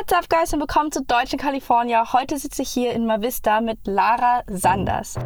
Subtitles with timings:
[0.00, 2.10] What's up, guys, und willkommen zu Deutsch in California.
[2.14, 5.16] Heute sitze ich hier in Mavista mit Lara Sanders.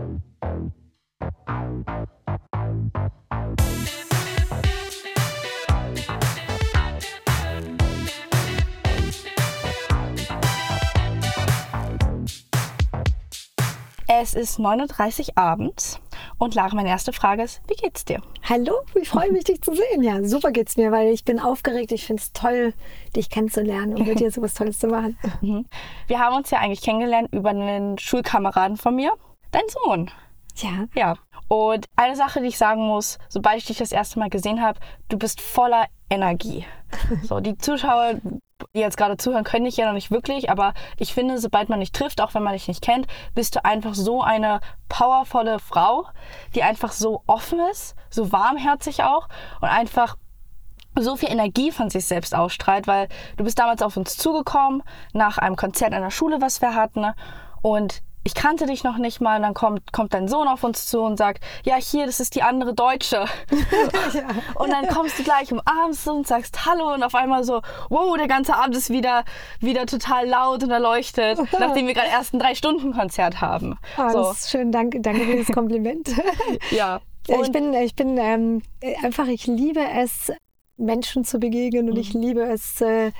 [14.08, 16.00] Es ist 9.30 Uhr abends
[16.38, 18.20] und Lara, meine erste Frage ist, wie geht's dir?
[18.42, 20.02] Hallo, ich freue mich, dich zu sehen.
[20.02, 21.92] Ja, super geht's mir, weil ich bin aufgeregt.
[21.92, 22.74] Ich finde es toll,
[23.14, 25.18] dich kennenzulernen und mit dir sowas Tolles zu machen.
[25.40, 25.66] Mhm.
[26.06, 29.12] Wir haben uns ja eigentlich kennengelernt über einen Schulkameraden von mir,
[29.50, 30.10] dein Sohn.
[30.56, 30.86] Ja.
[30.94, 31.16] Ja.
[31.48, 34.78] Und eine Sache, die ich sagen muss, sobald ich dich das erste Mal gesehen habe,
[35.08, 36.64] du bist voller Energie.
[37.24, 38.20] So, die Zuschauer,
[38.74, 41.80] die jetzt gerade zuhören, können dich ja noch nicht wirklich, aber ich finde, sobald man
[41.80, 46.06] dich trifft, auch wenn man dich nicht kennt, bist du einfach so eine powervolle Frau,
[46.54, 49.28] die einfach so offen ist, so warmherzig auch
[49.60, 50.16] und einfach
[50.96, 55.38] so viel Energie von sich selbst ausstrahlt, weil du bist damals auf uns zugekommen nach
[55.38, 57.06] einem Konzert an der Schule, was wir hatten
[57.62, 59.36] und ich kannte dich noch nicht mal.
[59.36, 62.34] Und dann kommt, kommt dein Sohn auf uns zu und sagt, ja, hier, das ist
[62.34, 63.26] die andere Deutsche.
[64.12, 64.22] ja.
[64.54, 68.16] Und dann kommst du gleich um abends und sagst Hallo und auf einmal so, wow,
[68.16, 69.24] der ganze Abend ist wieder,
[69.60, 73.78] wieder total laut und erleuchtet, nachdem wir gerade erst ein Drei-Stunden-Konzert haben.
[73.98, 74.18] Oh, so.
[74.18, 76.10] Das ist schön, danke, danke für das Kompliment.
[76.70, 77.00] ja.
[77.28, 78.62] Und ich bin, ich bin ähm,
[79.02, 80.32] einfach, ich liebe es,
[80.76, 82.00] Menschen zu begegnen und mhm.
[82.00, 83.12] ich liebe es, äh,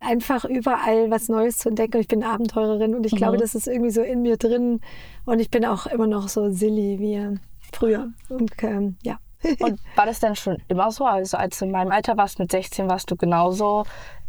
[0.00, 2.00] einfach überall was Neues zu entdecken.
[2.00, 3.16] Ich bin Abenteurerin und ich mhm.
[3.16, 4.80] glaube, das ist irgendwie so in mir drin.
[5.24, 7.38] Und ich bin auch immer noch so silly wie
[7.72, 8.08] früher.
[8.28, 9.18] Und ähm, ja.
[9.60, 11.04] Und war das denn schon immer so?
[11.04, 13.84] Also als du in meinem Alter warst, mit 16, warst du genauso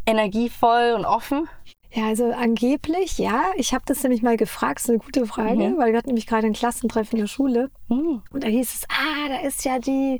[0.06, 1.48] energievoll und offen?
[1.94, 3.46] Ja, also angeblich, ja.
[3.56, 5.78] Ich habe das nämlich mal gefragt, das ist eine gute Frage, mhm.
[5.78, 7.72] weil wir hatten nämlich gerade ein Klassentreffen in der Schule.
[7.88, 8.22] Mhm.
[8.32, 10.20] Und da hieß es, ah, da ist ja die,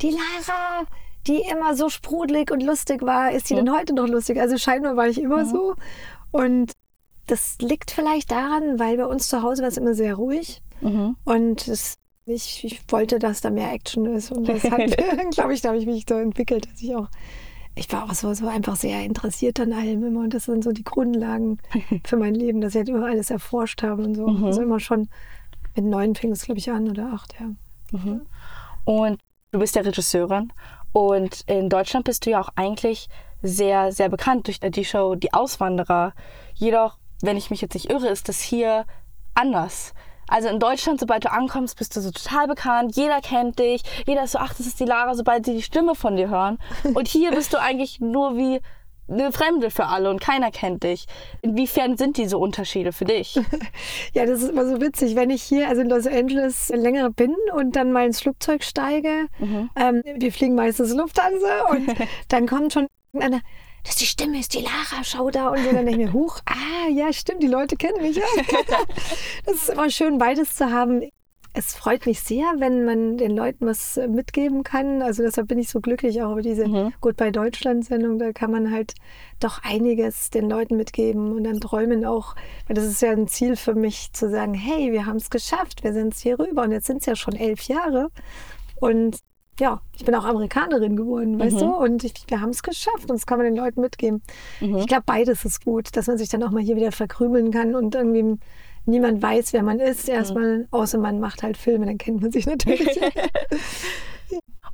[0.00, 0.86] die Lara,
[1.26, 3.60] die immer so sprudelig und lustig war, ist sie ja.
[3.60, 4.40] denn heute noch lustig?
[4.40, 5.44] Also scheinbar war ich immer ja.
[5.44, 5.74] so.
[6.30, 6.72] Und
[7.26, 10.62] das liegt vielleicht daran, weil bei uns zu Hause war es immer sehr ruhig.
[10.80, 11.16] Mhm.
[11.24, 11.94] Und das,
[12.26, 14.32] ich, ich, wollte, dass da mehr Action ist.
[14.32, 14.80] Und das hat,
[15.30, 17.08] glaube ich, da habe ich mich so entwickelt, dass ich auch,
[17.74, 20.20] ich war auch so, so einfach sehr interessiert an allem immer.
[20.20, 21.58] Und das sind so die Grundlagen
[22.04, 24.26] für mein Leben, dass ich halt immer alles erforscht habe und so.
[24.26, 24.44] Mhm.
[24.44, 25.08] Also immer schon
[25.76, 27.46] mit neun fing es, glaube ich, an oder acht, ja.
[27.92, 28.22] Mhm.
[28.84, 29.20] Und
[29.52, 30.52] du bist ja Regisseurin
[30.92, 33.08] und in Deutschland bist du ja auch eigentlich
[33.42, 36.12] sehr, sehr bekannt durch die Show Die Auswanderer.
[36.54, 38.84] Jedoch, wenn ich mich jetzt nicht irre, ist das hier
[39.34, 39.94] anders.
[40.28, 42.96] Also in Deutschland, sobald du ankommst, bist du so total bekannt.
[42.96, 43.82] Jeder kennt dich.
[44.06, 46.58] Jeder ist so, ach, das ist die Lara, sobald sie die Stimme von dir hören.
[46.94, 48.60] Und hier bist du eigentlich nur wie
[49.12, 51.06] eine Fremde für alle und keiner kennt dich.
[51.42, 53.34] Inwiefern sind diese Unterschiede für dich?
[54.14, 57.34] ja, das ist immer so witzig, wenn ich hier, also in Los Angeles, länger bin
[57.54, 59.26] und dann mal ins Flugzeug steige.
[59.38, 59.70] Mhm.
[59.76, 61.94] Ähm, wir fliegen meistens Lufthansa und
[62.28, 62.86] dann kommt schon
[63.18, 63.40] einer,
[63.82, 65.48] das ist die Stimme, ist die Lara, schau da.
[65.48, 68.20] Und so, dann denke ich mir, huch, ah, ja, stimmt, die Leute kennen mich.
[69.44, 71.10] das ist immer schön, beides zu haben.
[71.54, 75.02] Es freut mich sehr, wenn man den Leuten was äh, mitgeben kann.
[75.02, 76.94] Also deshalb bin ich so glücklich auch über diese mhm.
[77.00, 78.18] Goodbye Deutschland-Sendung.
[78.18, 78.94] Da kann man halt
[79.38, 82.36] doch einiges den Leuten mitgeben und dann träumen auch,
[82.66, 85.84] weil das ist ja ein Ziel für mich zu sagen, hey, wir haben es geschafft,
[85.84, 88.08] wir sind es hier rüber und jetzt sind es ja schon elf Jahre.
[88.76, 89.18] Und
[89.60, 91.60] ja, ich bin auch Amerikanerin geworden, weißt mhm.
[91.60, 91.66] du?
[91.76, 94.22] Und ich, wir haben es geschafft und das kann man den Leuten mitgeben.
[94.60, 94.76] Mhm.
[94.78, 97.74] Ich glaube, beides ist gut, dass man sich dann auch mal hier wieder verkrümeln kann
[97.74, 98.38] und irgendwie
[98.84, 100.66] niemand weiß, wer man ist, erstmal, mhm.
[100.70, 102.98] außer man macht halt Filme, dann kennt man sich natürlich.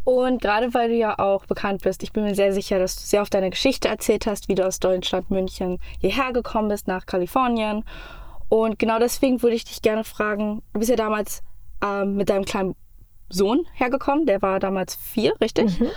[0.04, 3.02] Und gerade weil du ja auch bekannt bist, ich bin mir sehr sicher, dass du
[3.02, 7.04] sehr auf deine Geschichte erzählt hast, wie du aus Deutschland, München hierher gekommen bist, nach
[7.04, 7.84] Kalifornien.
[8.48, 11.42] Und genau deswegen würde ich dich gerne fragen, du bist ja damals
[11.84, 12.74] ähm, mit deinem kleinen
[13.28, 15.78] Sohn hergekommen, der war damals vier, richtig?
[15.78, 15.90] Mhm.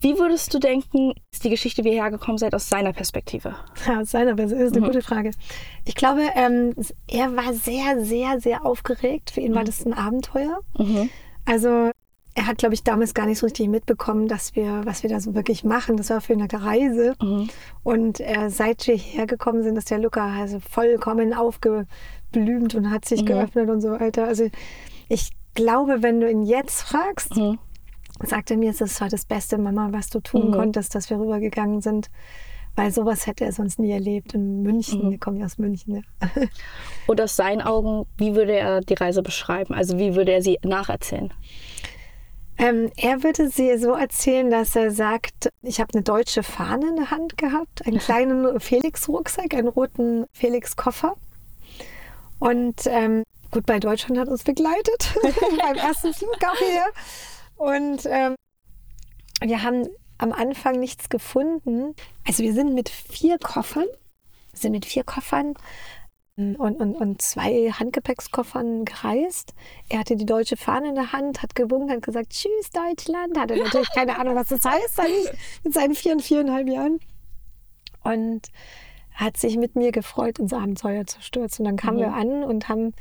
[0.00, 3.54] Wie würdest du denken, ist die Geschichte, wie ihr hergekommen seid, aus seiner Perspektive?
[3.86, 4.90] Ja, aus seiner Perspektive ist eine mhm.
[4.90, 5.30] gute Frage.
[5.84, 6.74] Ich glaube, ähm,
[7.06, 9.30] er war sehr, sehr, sehr aufgeregt.
[9.30, 9.56] Für ihn mhm.
[9.56, 10.60] war das ein Abenteuer.
[10.78, 11.10] Mhm.
[11.44, 11.90] Also
[12.34, 15.20] er hat, glaube ich, damals gar nicht so richtig mitbekommen, dass wir, was wir da
[15.20, 15.96] so wirklich machen.
[15.96, 17.14] Das war für eine Reise.
[17.20, 17.48] Mhm.
[17.82, 23.22] Und äh, seit wir hergekommen sind, ist der Luca also vollkommen aufgeblümt und hat sich
[23.22, 23.26] mhm.
[23.26, 24.24] geöffnet und so weiter.
[24.24, 24.48] Also
[25.08, 27.58] ich glaube, wenn du ihn jetzt fragst, mhm
[28.28, 30.52] sagte mir, es war das Beste, Mama, was du tun mhm.
[30.52, 32.10] konntest, dass wir rübergegangen sind.
[32.76, 35.06] Weil sowas hätte er sonst nie erlebt in München.
[35.06, 35.10] Mhm.
[35.10, 35.96] Wir kommen ja aus München.
[35.96, 36.28] Ja.
[37.06, 39.74] Und aus seinen Augen, wie würde er die Reise beschreiben?
[39.74, 41.32] Also wie würde er sie nacherzählen?
[42.58, 46.96] Ähm, er würde sie so erzählen, dass er sagt, ich habe eine deutsche Fahne in
[46.96, 51.16] der Hand gehabt, einen kleinen Felix-Rucksack, einen roten Felix-Koffer.
[52.38, 55.14] Und ähm, gut, bei Deutschland hat uns begleitet
[55.58, 56.84] beim ersten Flug auch hier.
[57.60, 58.36] Und ähm,
[59.42, 59.86] wir haben
[60.18, 61.94] am Anfang nichts gefunden.
[62.26, 63.86] Also wir sind mit vier Koffern
[64.52, 65.54] sind mit vier Koffern
[66.36, 69.54] und, und, und zwei Handgepäckskoffern gereist.
[69.88, 73.38] Er hatte die deutsche Fahne in der Hand, hat gewunken, hat gesagt, tschüss Deutschland.
[73.38, 75.00] Hatte natürlich keine Ahnung, was das heißt
[75.64, 76.98] mit seinen vier und viereinhalb Jahren.
[78.02, 78.48] Und
[79.12, 81.66] hat sich mit mir gefreut, ins Abenteuer zu stürzen.
[81.66, 82.00] Und dann kamen mhm.
[82.00, 82.94] wir an und haben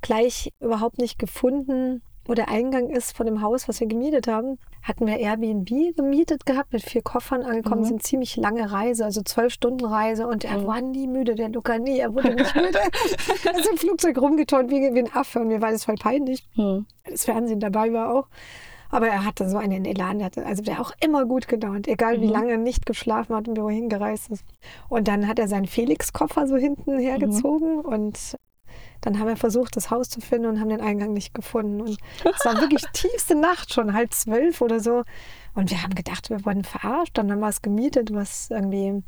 [0.00, 4.58] gleich überhaupt nicht gefunden, wo der Eingang ist von dem Haus, was wir gemietet haben,
[4.82, 7.86] hatten wir Airbnb gemietet gehabt mit vier Koffern angekommen, mhm.
[7.86, 10.66] sind ziemlich lange Reise, also zwölf Stunden Reise und er mhm.
[10.66, 12.78] war nie müde, der Luca nie, er wurde nicht müde.
[13.44, 16.48] er ist im Flugzeug rumgetont wie, wie ein Affe und mir war das voll peinlich.
[16.56, 16.86] Mhm.
[17.04, 18.28] Das Fernsehen dabei war auch.
[18.90, 22.26] Aber er hatte so einen Elan, hatte, also der auch immer gut gelaunt, egal wie
[22.26, 22.32] mhm.
[22.32, 24.44] lange er nicht geschlafen hat und wohin gereist ist.
[24.90, 27.84] Und dann hat er seinen Felix-Koffer so hinten hergezogen mhm.
[27.86, 28.36] und
[29.02, 31.80] dann haben wir versucht, das Haus zu finden und haben den Eingang nicht gefunden.
[31.80, 35.02] Und es war wirklich tiefste Nacht, schon halb zwölf oder so.
[35.54, 37.18] Und wir haben gedacht, wir wurden verarscht.
[37.18, 39.02] Dann haben wir es gemietet, was irgendwie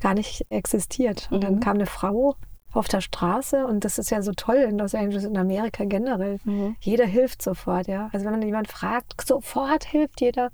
[0.00, 1.28] gar nicht existiert.
[1.30, 1.42] Und mhm.
[1.42, 2.36] dann kam eine Frau
[2.72, 6.38] auf der Straße und das ist ja so toll in Los Angeles, in Amerika generell.
[6.44, 6.76] Mhm.
[6.80, 8.08] Jeder hilft sofort, ja.
[8.12, 10.50] Also wenn man jemand fragt, sofort hilft jeder.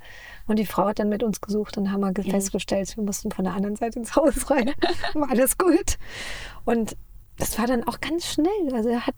[0.46, 2.30] Und die Frau hat dann mit uns gesucht und haben wir mhm.
[2.30, 4.72] festgestellt, wir mussten von der anderen Seite ins Haus rein.
[5.14, 5.96] War alles gut.
[6.64, 6.96] Und
[7.38, 8.74] das war dann auch ganz schnell.
[8.74, 9.14] Also er hat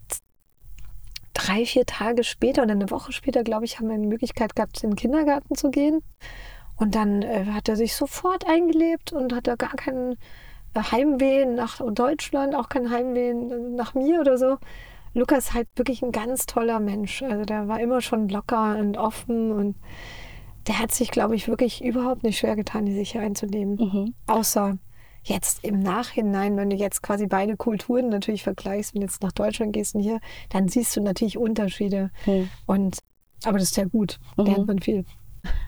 [1.33, 4.83] drei, vier Tage später oder eine Woche später, glaube ich, haben wir eine Möglichkeit gehabt,
[4.83, 6.01] in den Kindergarten zu gehen.
[6.75, 10.13] Und dann äh, hat er sich sofort eingelebt und hat da gar keinen
[10.73, 14.57] äh, Heimweh nach Deutschland, auch kein Heimweh nach mir oder so.
[15.13, 17.21] Lukas ist halt wirklich ein ganz toller Mensch.
[17.21, 19.75] Also der war immer schon locker und offen und
[20.67, 23.75] der hat sich, glaube ich, wirklich überhaupt nicht schwer getan, die sich hier einzunehmen.
[23.75, 24.13] Mhm.
[24.27, 24.77] Außer
[25.23, 29.31] jetzt im Nachhinein, wenn du jetzt quasi beide Kulturen natürlich vergleichst, wenn du jetzt nach
[29.31, 30.19] Deutschland gehst und hier,
[30.49, 32.11] dann siehst du natürlich Unterschiede.
[32.25, 32.49] Mhm.
[32.65, 32.99] Und,
[33.43, 34.45] aber das ist ja gut, mhm.
[34.45, 35.05] lernt man viel.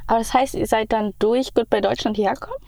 [0.06, 2.60] Aber das heißt, ihr seid dann durch gut bei Deutschland hierher gekommen?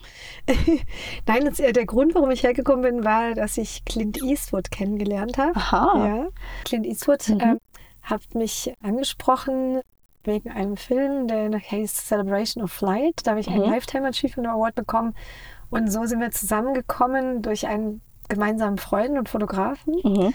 [1.28, 5.56] Nein, das, der Grund, warum ich hergekommen bin, war, dass ich Clint Eastwood kennengelernt habe.
[5.56, 6.08] Aha.
[6.08, 6.28] Ja.
[6.64, 7.40] Clint Eastwood mhm.
[7.40, 7.56] äh,
[8.02, 9.82] hat mich angesprochen
[10.24, 13.22] wegen einem Film, der heißt Celebration of Flight.
[13.24, 13.72] Da habe ich einen mhm.
[13.72, 15.14] Lifetime Achievement Award bekommen.
[15.76, 19.96] Und so sind wir zusammengekommen durch einen gemeinsamen Freund und Fotografen.
[20.04, 20.34] Mhm.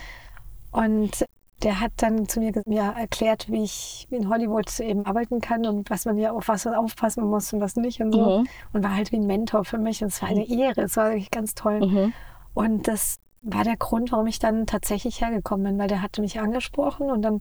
[0.70, 1.25] Und
[1.62, 5.90] der hat dann zu mir, mir erklärt, wie ich in Hollywood eben arbeiten kann und
[5.90, 8.40] was man hier auf was man aufpassen muss und was nicht und so.
[8.40, 8.48] Mhm.
[8.72, 10.02] Und war halt wie ein Mentor für mich.
[10.02, 10.46] Und es war eine.
[10.46, 10.82] Ehre.
[10.82, 11.87] Es war wirklich ganz toll.
[11.87, 12.12] Mhm.
[12.52, 16.38] Und das war der Grund, warum ich dann tatsächlich hergekommen bin, weil der hatte mich
[16.38, 17.40] angesprochen und dann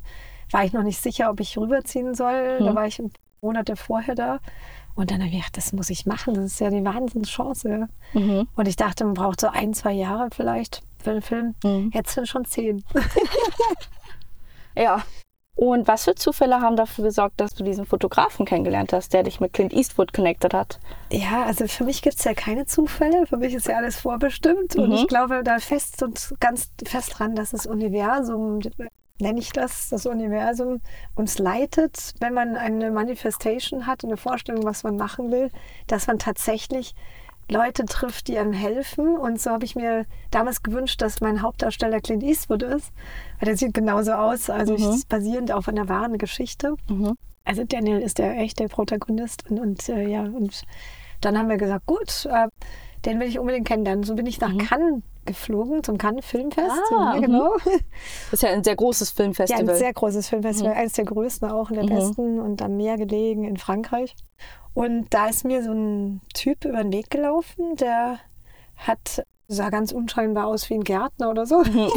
[0.52, 2.60] war ich noch nicht sicher, ob ich rüberziehen soll.
[2.60, 2.76] Da mhm.
[2.76, 3.02] war ich
[3.42, 4.40] Monate vorher da.
[5.00, 6.34] Und dann habe ich gedacht, das muss ich machen.
[6.34, 7.88] Das ist ja die Wahnsinnschance.
[8.14, 8.50] Mhm.
[8.54, 11.56] Und ich dachte, man braucht so ein, zwei Jahre vielleicht für den Film.
[11.64, 11.92] Mhm.
[11.94, 12.84] Jetzt sind schon zehn.
[14.76, 15.02] ja.
[15.56, 19.40] Und was für Zufälle haben dafür gesorgt, dass du diesen Fotografen kennengelernt hast, der dich
[19.40, 20.80] mit Clint Eastwood connected hat?
[21.14, 23.26] Ja, also für mich gibt es ja keine Zufälle.
[23.26, 24.76] Für mich ist ja alles vorbestimmt.
[24.76, 24.84] Mhm.
[24.84, 28.60] Und ich glaube da fest und ganz fest dran, dass das Universum
[29.20, 30.82] nenne ich das, das Universum
[31.16, 35.52] uns leitet, wenn man eine Manifestation hat, eine Vorstellung, was man machen will,
[35.88, 36.96] dass man tatsächlich
[37.52, 39.18] Leute trifft, die einem helfen.
[39.18, 42.92] Und so habe ich mir damals gewünscht, dass mein Hauptdarsteller Clint Eastwood ist,
[43.40, 45.02] weil der sieht genauso aus, also mhm.
[45.10, 46.76] basierend auf einer wahren Geschichte.
[46.88, 47.16] Mhm.
[47.44, 50.62] Also Daniel ist der echte Protagonist und, und äh, ja, und
[51.22, 52.48] dann haben wir gesagt, gut, äh,
[53.06, 54.04] den will ich unbedingt kennenlernen.
[54.04, 54.60] So bin ich nach mhm.
[54.60, 56.82] Cannes geflogen zum Cannes Filmfest.
[56.92, 57.56] Ah, ja, genau.
[57.66, 59.66] Das ist ja ein sehr großes Filmfestival.
[59.66, 60.78] Ja, ein sehr großes Filmfestival, mhm.
[60.80, 61.90] eines der größten auch in der mhm.
[61.90, 64.16] besten und am Meer gelegen in Frankreich.
[64.74, 68.20] Und da ist mir so ein Typ über den Weg gelaufen, der
[68.76, 71.64] hat sah ganz unscheinbar aus wie ein Gärtner oder so.
[71.64, 71.90] Mhm.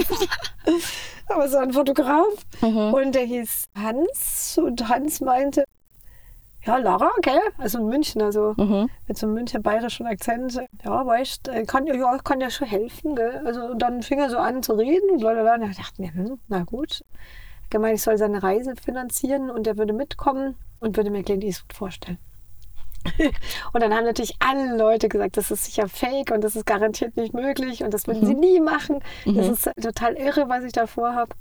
[1.29, 2.27] Aber so ein Fotograf.
[2.63, 2.95] Mhm.
[2.95, 4.59] Und der hieß Hans.
[4.59, 5.65] Und Hans meinte,
[6.65, 7.41] ja, Lara, gell?
[7.59, 8.89] Also in München, also mhm.
[9.09, 10.61] mit so einem München-bayerischen Akzent.
[10.85, 13.43] Ja, weißt, äh, kann, ja, kann ja schon helfen, gell?
[13.45, 16.15] Also und dann fing er so an zu reden und Leute und ich dachte mir,
[16.15, 17.05] hm, na gut.
[17.71, 21.73] Gemeint, ich soll seine Reise finanzieren und er würde mitkommen und würde mir Clint Eastwood
[21.73, 22.19] vorstellen.
[23.73, 27.17] und dann haben natürlich alle Leute gesagt, das ist sicher fake und das ist garantiert
[27.17, 28.27] nicht möglich und das würden mhm.
[28.27, 29.01] sie nie machen.
[29.25, 29.53] Das mhm.
[29.53, 31.35] ist total irre, was ich da vorhabe.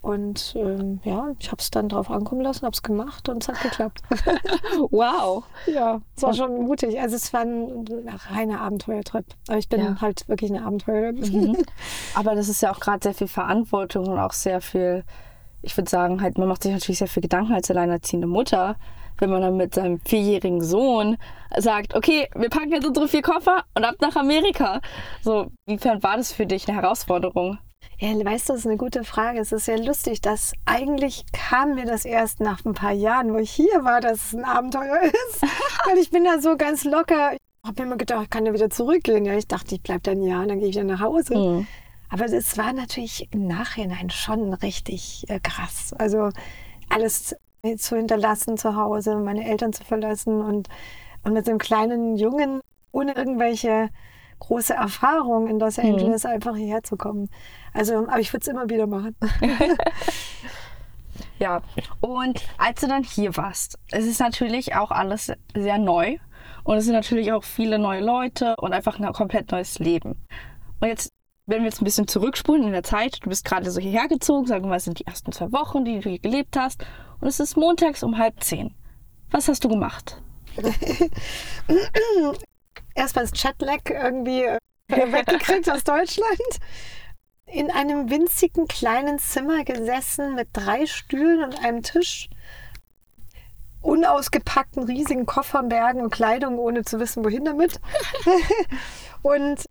[0.00, 3.48] Und ähm, ja, ich habe es dann drauf ankommen lassen, habe es gemacht und es
[3.48, 4.00] hat geklappt.
[4.90, 5.44] wow.
[5.66, 7.00] Ja, es war schon mutig.
[7.00, 7.84] Also es war ein
[8.30, 9.26] reiner Abenteuertrip.
[9.48, 10.00] Aber ich bin ja.
[10.00, 11.16] halt wirklich eine Abenteurerin.
[11.16, 11.56] Mhm.
[12.14, 15.04] Aber das ist ja auch gerade sehr viel Verantwortung und auch sehr viel,
[15.62, 18.76] ich würde sagen, halt, man macht sich natürlich sehr viel Gedanken als alleinerziehende Mutter,
[19.18, 21.16] wenn man dann mit seinem vierjährigen Sohn
[21.56, 24.80] sagt, okay, wir packen jetzt unsere vier Koffer und ab nach Amerika.
[25.22, 27.58] So, inwiefern war das für dich eine Herausforderung?
[28.00, 29.40] Ja, weißt du, das ist eine gute Frage.
[29.40, 33.38] Es ist ja lustig, dass eigentlich kam mir das erst nach ein paar Jahren, wo
[33.38, 35.42] ich hier war, dass es ein Abenteuer ist.
[35.84, 37.36] Weil ich bin da so ganz locker.
[37.64, 39.24] habe mir immer gedacht, ich kann ja wieder zurückgehen.
[39.24, 41.36] Ja, ich dachte, ich bleibe dann ja und dann gehe ich wieder nach Hause.
[41.36, 41.66] Mhm.
[42.10, 45.92] Aber es war natürlich im Nachhinein schon richtig äh, krass.
[45.98, 46.30] Also
[46.88, 47.34] alles
[47.76, 50.68] zu hinterlassen zu Hause, meine Eltern zu verlassen und,
[51.24, 52.60] und mit einem kleinen Jungen
[52.92, 53.90] ohne irgendwelche
[54.38, 55.86] große Erfahrung in Los mhm.
[55.86, 56.30] Angeles mhm.
[56.30, 57.28] einfach hierher zu kommen.
[57.72, 59.14] Also, aber ich würde es immer wieder machen.
[61.38, 61.62] ja,
[62.00, 66.16] und als du dann hier warst, es ist natürlich auch alles sehr neu
[66.64, 70.26] und es sind natürlich auch viele neue Leute und einfach ein komplett neues Leben.
[70.80, 71.10] Und jetzt,
[71.46, 74.46] wenn wir jetzt ein bisschen zurückspulen in der Zeit, du bist gerade so hierher gezogen,
[74.46, 76.84] sagen wir mal, es sind die ersten zwei Wochen, die du hier gelebt hast
[77.20, 78.74] und es ist montags um halb zehn.
[79.30, 80.20] Was hast du gemacht?
[82.94, 84.58] Erstmal das Chatlag irgendwie äh,
[84.88, 86.38] weggekriegt aus Deutschland.
[87.52, 92.28] In einem winzigen kleinen Zimmer gesessen mit drei Stühlen und einem Tisch.
[93.80, 97.80] Unausgepackten riesigen Kofferbergen und Kleidung, ohne zu wissen, wohin damit.
[99.22, 99.64] und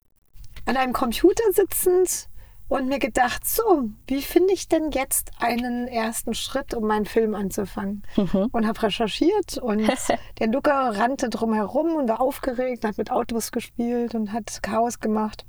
[0.66, 2.30] an einem Computer sitzend
[2.70, 7.34] und mir gedacht, so, wie finde ich denn jetzt einen ersten Schritt, um meinen Film
[7.34, 8.04] anzufangen?
[8.18, 8.50] Mhm.
[8.52, 9.88] Und habe recherchiert und
[10.40, 15.46] der Luca rannte drumherum und war aufgeregt, hat mit Autos gespielt und hat Chaos gemacht.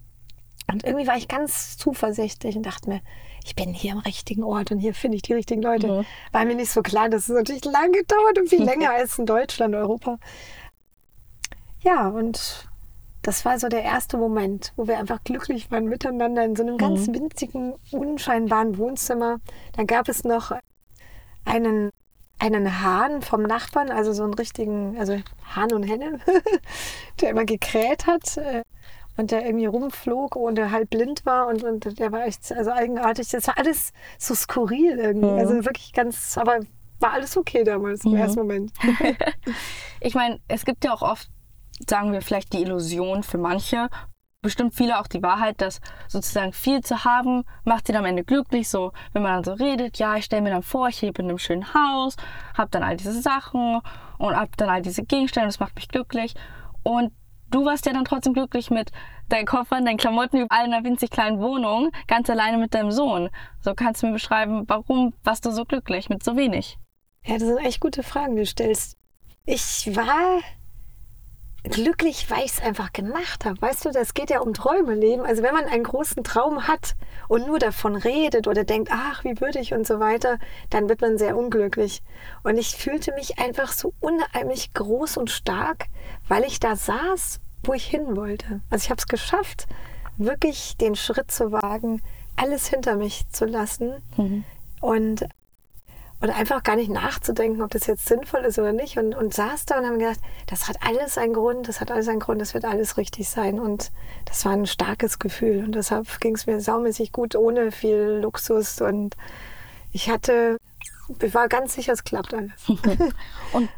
[0.71, 3.01] Und irgendwie war ich ganz zuversichtlich und dachte mir,
[3.45, 5.89] ich bin hier am richtigen Ort und hier finde ich die richtigen Leute.
[5.89, 6.07] Mhm.
[6.33, 9.25] War mir nicht so klar, dass es natürlich lange dauert und viel länger als in
[9.25, 10.19] Deutschland, Europa.
[11.81, 12.69] Ja, und
[13.23, 16.77] das war so der erste Moment, wo wir einfach glücklich waren miteinander in so einem
[16.77, 17.15] ganz mhm.
[17.15, 19.39] winzigen, unscheinbaren Wohnzimmer.
[19.73, 20.53] Da gab es noch
[21.47, 21.91] einen,
[22.39, 25.19] einen Hahn vom Nachbarn, also so einen richtigen, also
[25.55, 26.21] Hahn und Henne,
[27.21, 28.63] der immer gekräht hat äh,
[29.19, 32.71] und der irgendwie rumflog und der halb blind war und, und der war echt also
[32.71, 33.29] eigenartig.
[33.29, 35.31] Das war alles so skurril irgendwie.
[35.31, 35.39] Mhm.
[35.39, 36.61] Also wirklich ganz, aber
[37.01, 38.17] war alles okay damals im mhm.
[38.19, 38.73] ersten Moment.
[40.01, 41.29] ich meine, es gibt ja auch oft
[41.89, 43.89] sagen wir vielleicht die Illusion für manche,
[44.41, 48.25] bestimmt viele auch die Wahrheit, dass sozusagen viel zu haben macht sie dann am Ende
[48.25, 48.69] glücklich.
[48.69, 51.29] So, wenn man dann so redet, ja, ich stelle mir dann vor, ich lebe in
[51.29, 52.17] einem schönen Haus,
[52.57, 53.81] habe dann all diese Sachen
[54.19, 56.35] und habe dann all diese Gegenstände, das macht mich glücklich.
[56.83, 57.13] Und
[57.51, 58.91] du warst ja dann trotzdem glücklich mit
[59.29, 63.31] deinen Koffern, deinen Klamotten überall in einer winzig kleinen Wohnung, ganz alleine mit deinem Sohn.
[63.61, 66.79] So kannst du mir beschreiben, warum warst du so glücklich mit so wenig?
[67.25, 68.97] Ja, das sind echt gute Fragen, die du stellst.
[69.45, 70.41] Ich war
[71.69, 73.61] glücklich, weil ich es einfach gemacht habe.
[73.61, 75.23] Weißt du, das geht ja um Träume leben.
[75.23, 76.95] Also wenn man einen großen Traum hat
[77.29, 80.39] und nur davon redet oder denkt, ach, wie würde ich und so weiter,
[80.71, 82.03] dann wird man sehr unglücklich.
[82.43, 85.87] Und ich fühlte mich einfach so unheimlich groß und stark,
[86.29, 88.61] weil ich da saß, wo ich hin wollte.
[88.71, 89.67] Also ich habe es geschafft,
[90.17, 92.03] wirklich den Schritt zu wagen,
[92.37, 94.03] alles hinter mich zu lassen.
[94.17, 94.45] Mhm.
[94.81, 95.29] Und
[96.21, 98.99] und einfach gar nicht nachzudenken, ob das jetzt sinnvoll ist oder nicht.
[98.99, 102.09] Und, und saß da und haben gedacht, das hat alles einen Grund, das hat alles
[102.09, 103.61] einen Grund, das wird alles richtig sein.
[103.61, 103.93] Und
[104.25, 105.65] das war ein starkes Gefühl.
[105.65, 108.81] Und deshalb ging es mir saumäßig gut, ohne viel Luxus.
[108.81, 109.17] Und
[109.93, 110.59] ich hatte,
[111.23, 112.69] ich war ganz sicher, es klappt alles.
[113.53, 113.69] und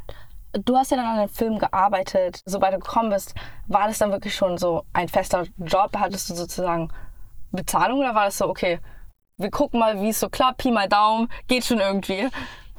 [0.53, 2.41] du hast ja dann an dem Film gearbeitet.
[2.45, 3.35] Sobald du gekommen bist,
[3.67, 5.91] war das dann wirklich schon so ein fester Job?
[5.95, 6.89] Hattest du sozusagen
[7.51, 8.79] Bezahlung oder war das so, okay,
[9.41, 12.29] wir gucken mal, wie es so klappt, Pi mal Daumen, geht schon irgendwie.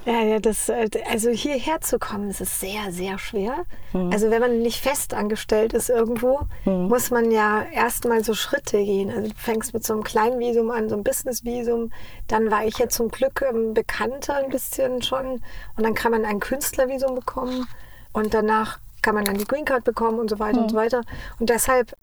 [0.04, 3.64] Ja, ja, das, äh, also hierher zu kommen, ist es sehr, sehr schwer.
[3.92, 4.10] Mhm.
[4.12, 6.88] Also wenn man nicht fest angestellt ist irgendwo, mhm.
[6.88, 9.10] muss man ja erstmal so Schritte gehen.
[9.10, 11.92] Also du fängst mit so einem kleinen Visum an, so einem Business-Visum.
[12.26, 15.40] Dann war ich ja zum Glück ähm, bekannter ein bisschen schon.
[15.76, 17.68] Und dann kann man ein Künstlervisum bekommen.
[18.12, 20.64] Und danach kann man dann die Green Card bekommen und so weiter mhm.
[20.64, 21.02] und so weiter.
[21.38, 21.96] Und deshalb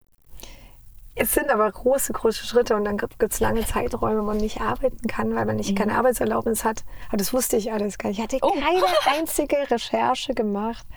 [1.19, 4.61] es sind aber große, große Schritte und dann gibt es lange Zeiträume, wo man nicht
[4.61, 5.75] arbeiten kann, weil man nicht mhm.
[5.75, 6.85] keine Arbeitserlaubnis hat.
[7.09, 8.19] Aber das wusste ich alles gar nicht.
[8.19, 8.51] Ich hatte oh.
[8.51, 8.85] keine
[9.17, 10.87] einzige Recherche gemacht.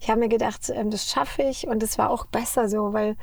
[0.00, 3.16] Ich habe mir gedacht, ähm, das schaffe ich und es war auch besser so, weil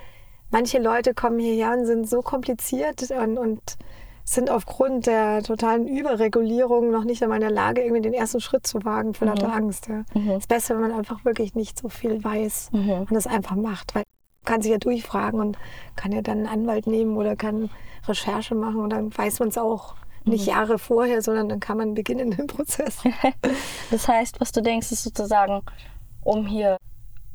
[0.51, 3.77] manche Leute kommen hierher und sind so kompliziert und, und
[4.25, 8.67] sind aufgrund der totalen Überregulierung noch nicht einmal in der Lage, irgendwie den ersten Schritt
[8.67, 9.53] zu wagen, vor lauter mhm.
[9.53, 9.87] Angst.
[9.87, 10.03] Ja.
[10.13, 10.31] Mhm.
[10.31, 12.91] Es ist besser, wenn man einfach wirklich nicht so viel weiß mhm.
[12.91, 13.95] und das einfach macht.
[13.95, 14.03] Weil
[14.49, 15.59] kann sich ja durchfragen und
[15.95, 17.69] kann ja dann einen Anwalt nehmen oder kann
[18.07, 19.93] Recherche machen und dann weiß man es auch
[20.25, 20.53] nicht mhm.
[20.53, 22.97] Jahre vorher, sondern dann kann man beginnen im Prozess.
[23.91, 25.61] das heißt, was du denkst, ist sozusagen,
[26.23, 26.77] um hier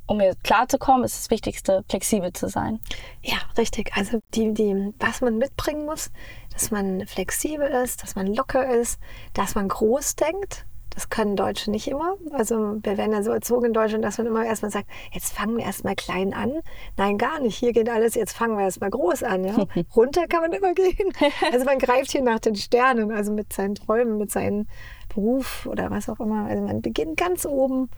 [0.06, 2.78] um hier klarzukommen, ist das Wichtigste, flexibel zu sein.
[3.22, 3.92] Ja, richtig.
[3.94, 6.10] Also die, die, was man mitbringen muss,
[6.52, 8.98] dass man flexibel ist, dass man locker ist,
[9.32, 12.14] dass man groß denkt, das können Deutsche nicht immer.
[12.32, 15.56] Also wir werden ja so erzogen in Deutschland, dass man immer erstmal sagt, jetzt fangen
[15.56, 16.52] wir erstmal klein an.
[16.96, 17.56] Nein, gar nicht.
[17.56, 19.44] Hier geht alles, jetzt fangen wir erstmal groß an.
[19.44, 19.54] Ja?
[19.96, 21.12] Runter kann man immer gehen.
[21.52, 24.66] Also man greift hier nach den Sternen, also mit seinen Träumen, mit seinem
[25.14, 26.46] Beruf oder was auch immer.
[26.46, 27.90] Also man beginnt ganz oben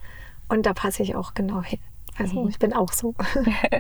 [0.49, 1.79] und da passe ich auch genau hin.
[2.19, 2.49] Also mhm.
[2.49, 3.15] ich bin auch so.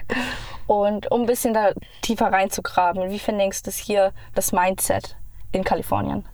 [0.67, 5.17] Und um ein bisschen da tiefer reinzugraben, wie findest du das hier, das Mindset
[5.53, 6.25] in Kalifornien?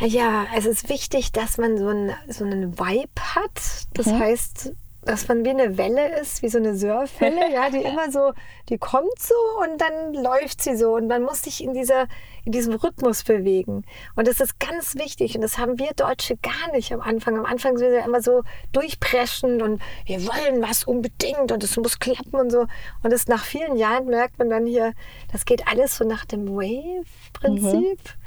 [0.00, 3.86] Ja, es ist wichtig, dass man so, ein, so einen Vibe hat.
[3.94, 4.18] Das mhm.
[4.18, 8.32] heißt, dass man wie eine Welle ist, wie so eine Surfwelle, ja, die immer so,
[8.68, 12.06] die kommt so und dann läuft sie so und man muss sich in dieser,
[12.44, 13.84] in diesem Rhythmus bewegen.
[14.14, 17.38] Und das ist ganz wichtig und das haben wir Deutsche gar nicht am Anfang.
[17.38, 18.42] Am Anfang sind wir immer so
[18.72, 22.66] durchpreschen und wir wollen was unbedingt und es muss klappen und so.
[23.02, 24.92] Und das nach vielen Jahren merkt man dann hier,
[25.32, 27.98] das geht alles so nach dem Wave-Prinzip.
[27.98, 28.19] Mhm.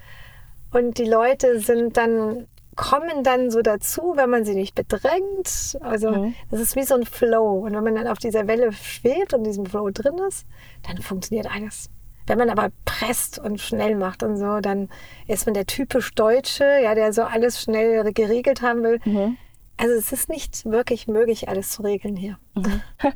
[0.73, 5.77] Und die Leute sind dann kommen dann so dazu, wenn man sie nicht bedrängt.
[5.81, 6.35] Also mhm.
[6.49, 7.59] das ist wie so ein Flow.
[7.59, 10.45] Und wenn man dann auf dieser Welle schwebt und in diesem Flow drin ist,
[10.87, 11.89] dann funktioniert alles.
[12.25, 14.89] Wenn man aber presst und schnell macht und so, dann
[15.27, 18.99] ist man der typisch Deutsche, ja, der so alles schnell geregelt haben will.
[19.03, 19.37] Mhm.
[19.75, 22.37] Also es ist nicht wirklich möglich, alles zu regeln hier.
[22.55, 22.81] Mhm.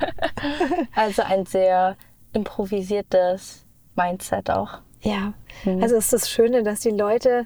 [0.96, 1.96] also ein sehr
[2.34, 4.82] improvisiertes Mindset auch.
[5.02, 5.82] Ja, mhm.
[5.82, 7.46] also es ist das Schöne, dass die Leute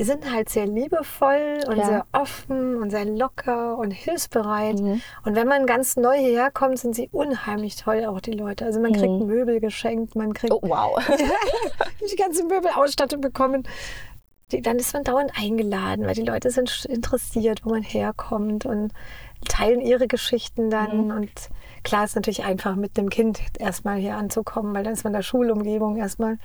[0.00, 1.84] die sind halt sehr liebevoll und ja.
[1.84, 4.80] sehr offen und sehr locker und hilfsbereit.
[4.80, 5.02] Mhm.
[5.26, 8.64] Und wenn man ganz neu hierher kommt, sind sie unheimlich toll, auch die Leute.
[8.64, 9.26] Also man kriegt mhm.
[9.26, 10.98] Möbel geschenkt, man kriegt oh, wow.
[12.10, 13.68] die ganze Möbelausstattung bekommen.
[14.52, 18.94] Die, dann ist man dauernd eingeladen, weil die Leute sind interessiert, wo man herkommt und
[19.48, 21.06] teilen ihre Geschichten dann.
[21.06, 21.10] Mhm.
[21.10, 21.30] Und
[21.82, 25.18] klar ist natürlich einfach mit dem Kind erstmal hier anzukommen, weil dann ist man in
[25.18, 26.38] der Schulumgebung erstmal.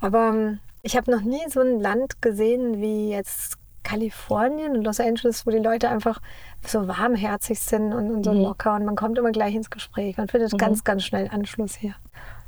[0.00, 5.00] Aber ähm, ich habe noch nie so ein Land gesehen wie jetzt Kalifornien und Los
[5.00, 6.20] Angeles, wo die Leute einfach
[6.64, 8.42] so warmherzig sind und, und so mhm.
[8.42, 10.16] locker und man kommt immer gleich ins Gespräch.
[10.16, 10.58] Man findet mhm.
[10.58, 11.94] ganz, ganz schnell Anschluss hier.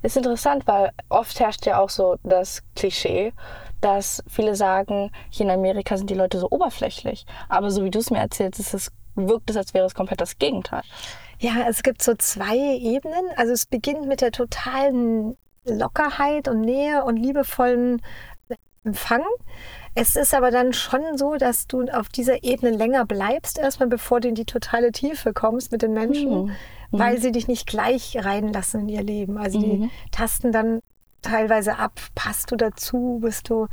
[0.03, 3.33] Ist interessant, weil oft herrscht ja auch so das Klischee,
[3.81, 7.25] dass viele sagen, hier in Amerika sind die Leute so oberflächlich.
[7.49, 10.21] Aber so wie du es mir erzählst, ist es, wirkt es, als wäre es komplett
[10.21, 10.83] das Gegenteil.
[11.39, 13.25] Ja, es gibt so zwei Ebenen.
[13.37, 18.03] Also es beginnt mit der totalen Lockerheit und Nähe und liebevollen
[18.85, 19.23] Empfang.
[19.95, 24.21] Es ist aber dann schon so, dass du auf dieser Ebene länger bleibst, erstmal bevor
[24.21, 26.51] du in die totale Tiefe kommst mit den Menschen, mhm.
[26.91, 29.39] weil sie dich nicht gleich reinlassen in ihr Leben.
[29.39, 29.91] Also die mhm.
[30.11, 30.81] tasten dann
[31.23, 33.69] teilweise ab, passt du dazu, bist du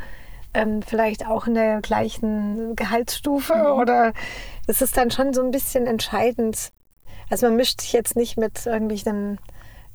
[0.53, 3.79] ähm, vielleicht auch in der gleichen Gehaltsstufe mhm.
[3.79, 4.13] oder
[4.67, 6.71] es ist dann schon so ein bisschen entscheidend.
[7.29, 9.39] Also man mischt sich jetzt nicht mit irgendwelchen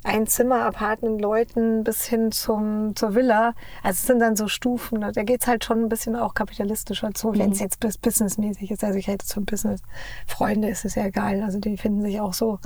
[0.04, 3.54] ein Zimmer apartenden Leuten bis hin zum, zur Villa.
[3.82, 5.00] Also es sind dann so Stufen.
[5.00, 7.38] Da geht es halt schon ein bisschen auch kapitalistischer zu, mhm.
[7.38, 8.84] wenn es jetzt businessmäßig ist.
[8.84, 9.82] Also ich hätte zum Business
[10.26, 11.42] Freunde ist es ja egal.
[11.42, 12.60] Also die finden sich auch so.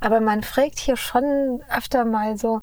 [0.00, 2.60] Aber man fragt hier schon öfter mal so,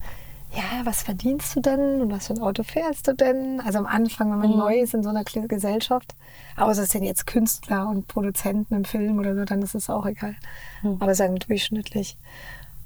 [0.52, 3.62] ja, was verdienst du denn und was für ein Auto fährst du denn?
[3.62, 4.58] Also am Anfang, wenn man mhm.
[4.58, 6.16] neu ist in so einer Gesellschaft,
[6.58, 10.06] außer es sind jetzt Künstler und Produzenten im Film oder so, dann ist es auch
[10.06, 10.36] egal.
[10.82, 10.98] Mhm.
[11.00, 12.18] Aber sagen durchschnittlich.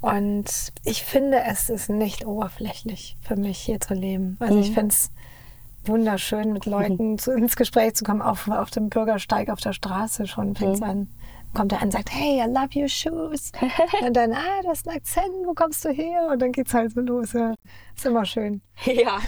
[0.02, 4.36] Und ich finde, es ist nicht oberflächlich für mich hier zu leben.
[4.42, 4.62] Also mhm.
[4.62, 5.12] ich finde es
[5.86, 7.18] wunderschön, mit Leuten mhm.
[7.18, 10.82] zu, ins Gespräch zu kommen, auf, auf dem Bürgersteig auf der Straße schon fängt es
[10.82, 10.90] mhm.
[10.90, 11.08] an.
[11.56, 13.52] Kommt er an und sagt, hey, I love your shoes.
[14.02, 16.30] und dann, ah, du hast einen Akzent, wo kommst du her?
[16.32, 17.34] Und dann geht es halt so los.
[17.34, 17.54] Ja.
[17.96, 18.62] Ist immer schön.
[18.86, 19.20] Ja.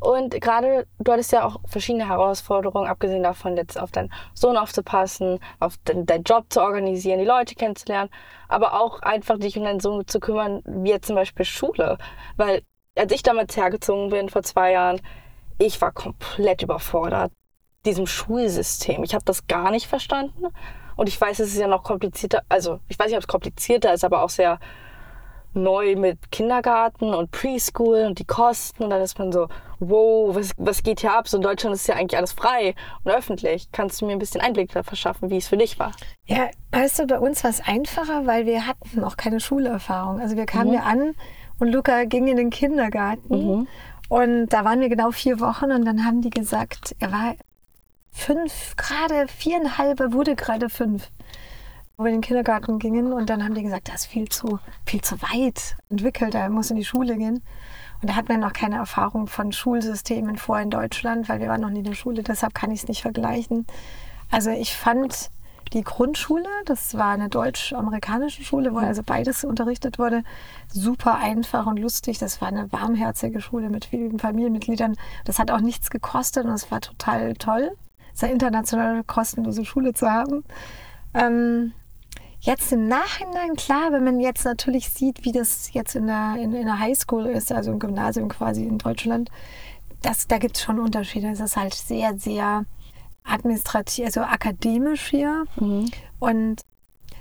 [0.00, 5.40] Und gerade, du hattest ja auch verschiedene Herausforderungen, abgesehen davon, jetzt auf deinen Sohn aufzupassen,
[5.58, 8.08] auf den, deinen Job zu organisieren, die Leute kennenzulernen,
[8.48, 11.98] aber auch einfach dich um deinen Sohn zu kümmern, wie jetzt zum Beispiel Schule.
[12.36, 12.62] Weil
[12.96, 15.00] als ich damals hergezogen bin, vor zwei Jahren,
[15.58, 17.32] ich war komplett überfordert,
[17.84, 19.02] diesem Schulsystem.
[19.02, 20.46] Ich habe das gar nicht verstanden.
[20.98, 23.94] Und ich weiß, es ist ja noch komplizierter, also ich weiß nicht, ob es komplizierter
[23.94, 24.58] ist, aber auch sehr
[25.54, 29.46] neu mit Kindergarten und Preschool und die Kosten und dann ist man so,
[29.78, 31.28] wow, was, was geht hier ab?
[31.28, 33.70] So in Deutschland ist ja eigentlich alles frei und öffentlich.
[33.70, 35.92] Kannst du mir ein bisschen Einblick verschaffen, wie es für dich war?
[36.26, 40.20] Ja, weißt du, bei uns war es einfacher, weil wir hatten auch keine Schulerfahrung.
[40.20, 40.74] Also wir kamen mhm.
[40.74, 41.14] ja an
[41.60, 43.68] und Luca ging in den Kindergarten mhm.
[44.08, 47.34] und da waren wir genau vier Wochen und dann haben die gesagt, er war
[48.18, 51.10] fünf, gerade viereinhalb, er wurde gerade fünf
[51.98, 54.60] wo wir in den Kindergarten gingen und dann haben die gesagt, das ist viel zu,
[54.86, 57.42] viel zu weit entwickelt, er muss in die Schule gehen.
[58.00, 61.60] Und da hat man noch keine Erfahrung von Schulsystemen vor in Deutschland, weil wir waren
[61.60, 63.66] noch nie in der Schule, deshalb kann ich es nicht vergleichen.
[64.30, 65.30] Also ich fand
[65.72, 70.22] die Grundschule, das war eine deutsch-amerikanische Schule, wo also beides unterrichtet wurde,
[70.68, 72.18] super einfach und lustig.
[72.18, 74.94] Das war eine warmherzige Schule mit vielen Familienmitgliedern.
[75.24, 77.72] Das hat auch nichts gekostet und es war total toll,
[78.22, 80.44] eine internationale kostenlose Schule zu haben.
[81.14, 81.72] Ähm,
[82.40, 86.54] Jetzt im Nachhinein, klar, wenn man jetzt natürlich sieht, wie das jetzt in der, in,
[86.54, 89.28] in der Highschool ist, also im Gymnasium quasi in Deutschland,
[90.02, 91.28] das, da gibt es schon Unterschiede.
[91.28, 92.64] Es ist halt sehr, sehr
[93.24, 95.90] administrativ, also akademisch hier mhm.
[96.20, 96.62] und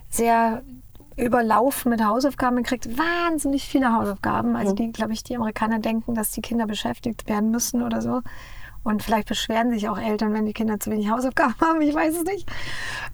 [0.10, 0.64] sehr
[1.18, 2.56] überlaufen mit Hausaufgaben.
[2.56, 4.56] Man kriegt wahnsinnig viele Hausaufgaben.
[4.56, 8.22] Also die, glaube ich, die Amerikaner denken, dass die Kinder beschäftigt werden müssen oder so.
[8.88, 11.82] Und vielleicht beschweren sich auch Eltern, wenn die Kinder zu wenig Hausaufgaben haben.
[11.82, 12.50] Ich weiß es nicht.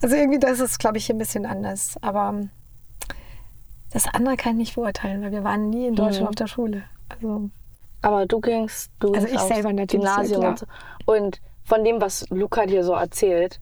[0.00, 1.96] Also irgendwie, das ist, glaube ich, ein bisschen anders.
[2.00, 2.42] Aber
[3.92, 6.28] das andere kann ich nicht beurteilen, weil wir waren nie in Deutschland Mhm.
[6.28, 6.82] auf der Schule.
[7.08, 7.50] Also
[8.02, 10.66] Aber du gingst, du Also gingst ich selber natürlich, Gymnasium ja, und so.
[11.06, 13.58] Und von dem, was Luca dir so erzählt,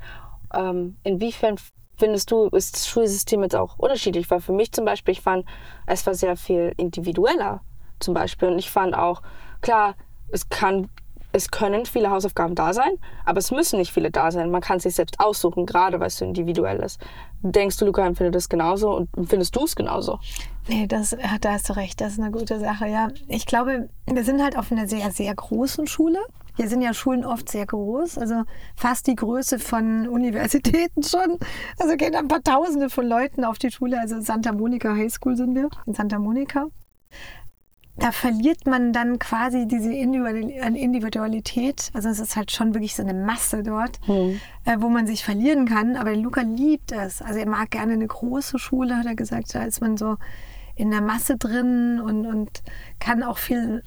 [0.54, 1.56] ähm, inwiefern
[1.96, 4.30] findest du, ist das Schulsystem jetzt auch unterschiedlich?
[4.30, 5.46] Weil für mich zum Beispiel, ich fand,
[5.86, 7.60] es war sehr viel individueller
[8.00, 8.48] zum Beispiel.
[8.48, 9.22] Und ich fand auch,
[9.60, 9.94] klar,
[10.30, 10.88] es kann,
[11.32, 12.92] es können viele Hausaufgaben da sein,
[13.24, 14.50] aber es müssen nicht viele da sein.
[14.50, 17.00] Man kann sich selbst aussuchen, gerade weil es so individuell ist.
[17.42, 20.20] Denkst du, Luca empfindet das genauso und findest du es genauso?
[20.68, 23.08] Nee, das, ja, da hast du recht, das ist eine gute Sache, ja.
[23.26, 26.18] Ich glaube, wir sind halt auf einer sehr, sehr großen Schule.
[26.54, 28.42] Hier sind ja Schulen oft sehr groß, also
[28.76, 31.38] fast die Größe von Universitäten schon.
[31.78, 33.98] Also gehen ein paar Tausende von Leuten auf die Schule.
[33.98, 36.66] Also Santa Monica High School sind wir, in Santa Monica.
[37.96, 41.90] Da verliert man dann quasi diese Individualität.
[41.92, 44.00] Also es ist halt schon wirklich so eine Masse dort,
[44.64, 45.96] äh, wo man sich verlieren kann.
[45.96, 47.20] Aber Luca liebt es.
[47.22, 49.54] Also er mag gerne eine große Schule, hat er gesagt.
[49.54, 50.16] Da ist man so
[50.74, 52.62] in der Masse drin und, und
[52.98, 53.82] kann auch viel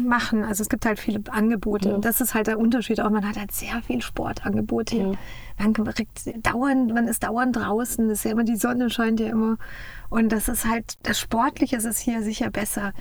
[0.00, 0.42] machen.
[0.44, 1.94] Also es gibt halt viele Angebote.
[1.94, 3.10] Und das ist halt der Unterschied auch.
[3.10, 4.96] Man hat halt sehr viel Sportangebote.
[4.96, 5.18] hier.
[5.58, 8.08] Man kriegt dauernd, man ist dauernd draußen.
[8.08, 9.56] Das ist ja immer, die Sonne scheint ja immer.
[10.10, 12.92] Und das ist halt, das Sportliche ist es hier sicher besser.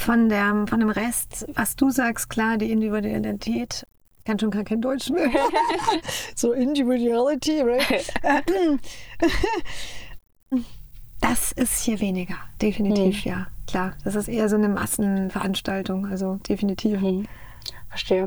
[0.00, 3.86] Von, der, von dem Rest, was du sagst, klar, die Individualität.
[4.18, 5.28] Ich kann schon gar kein Deutsch mehr.
[6.34, 8.10] so Individuality, right?
[11.20, 13.92] Das ist hier weniger, definitiv, ja, klar.
[14.02, 16.98] Das ist eher so eine Massenveranstaltung, also definitiv.
[17.90, 18.26] Verstehe.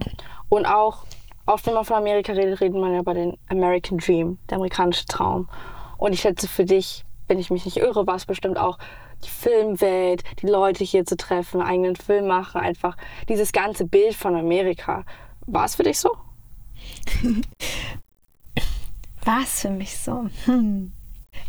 [0.50, 1.06] Und auch,
[1.48, 5.06] oft wenn man von Amerika redet, redet man ja über den American Dream, der amerikanische
[5.06, 5.50] Traum.
[5.98, 8.78] Und ich schätze für dich, wenn ich mich nicht irre, war es bestimmt auch
[9.24, 12.98] die Filmwelt, die Leute hier zu treffen, eigenen Film machen, einfach
[13.30, 15.06] dieses ganze Bild von Amerika.
[15.46, 16.10] War es für dich so?
[19.26, 20.30] War es für mich so?
[20.46, 20.92] Hm.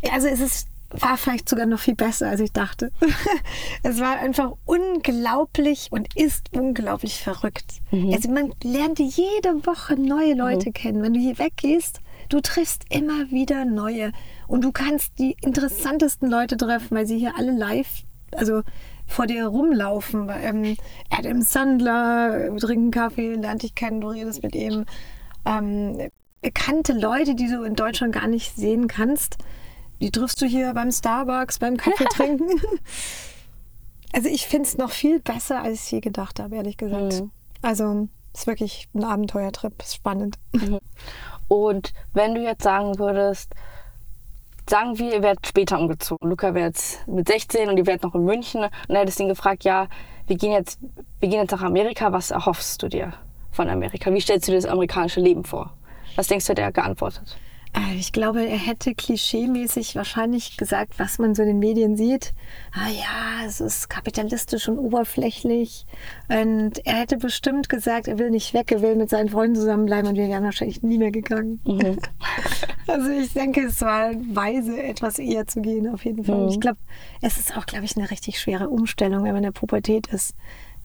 [0.03, 2.93] Ja, also es ist, war vielleicht sogar noch viel besser, als ich dachte.
[3.83, 7.81] es war einfach unglaublich und ist unglaublich verrückt.
[8.13, 11.03] Also man lernt jede Woche neue Leute kennen.
[11.03, 14.13] Wenn du hier weggehst, du triffst immer wieder neue.
[14.47, 18.63] Und du kannst die interessantesten Leute treffen, weil sie hier alle live, also
[19.07, 20.31] vor dir rumlaufen.
[20.43, 20.77] Ähm,
[21.11, 24.87] Adam Sandler, wir trinken Kaffee, lernt dich kennen, du redest mit ihm.
[25.45, 26.11] Ähm,
[26.41, 29.39] bekannte Leute, die du in Deutschland gar nicht sehen kannst,
[30.01, 32.61] die triffst du hier beim Starbucks, beim Kaffee trinken.
[34.13, 37.21] also ich finde es noch viel besser, als ich je gedacht habe, ehrlich gesagt.
[37.21, 37.31] Mhm.
[37.63, 40.37] Also es ist wirklich ein Abenteuertrip, ist spannend.
[41.55, 43.55] Und wenn du jetzt sagen würdest,
[44.69, 46.29] sagen wir, ihr werdet später umgezogen.
[46.29, 48.65] Luca wäre jetzt mit 16 und ihr werdet noch in München.
[48.89, 49.89] Und hättest ihn gefragt, ja,
[50.27, 50.81] wir gehen, jetzt,
[51.21, 53.13] wir gehen jetzt nach Amerika, was erhoffst du dir
[53.53, 54.13] von Amerika?
[54.13, 55.73] Wie stellst du dir das amerikanische Leben vor?
[56.17, 57.37] Was denkst du, hat er geantwortet?
[57.75, 62.33] Äh, Ich glaube, er hätte klischeemäßig wahrscheinlich gesagt, was man so in den Medien sieht.
[62.73, 65.87] Ah ja, es ist kapitalistisch und oberflächlich.
[66.29, 70.09] Und er hätte bestimmt gesagt, er will nicht weg, er will mit seinen Freunden zusammenbleiben
[70.11, 71.61] und wir wären wahrscheinlich nie mehr gegangen.
[72.87, 76.49] Also ich denke, es war weise, etwas eher zu gehen, auf jeden Fall.
[76.51, 76.77] Ich glaube,
[77.23, 80.35] es ist auch, glaube ich, eine richtig schwere Umstellung, wenn man in der Pubertät ist.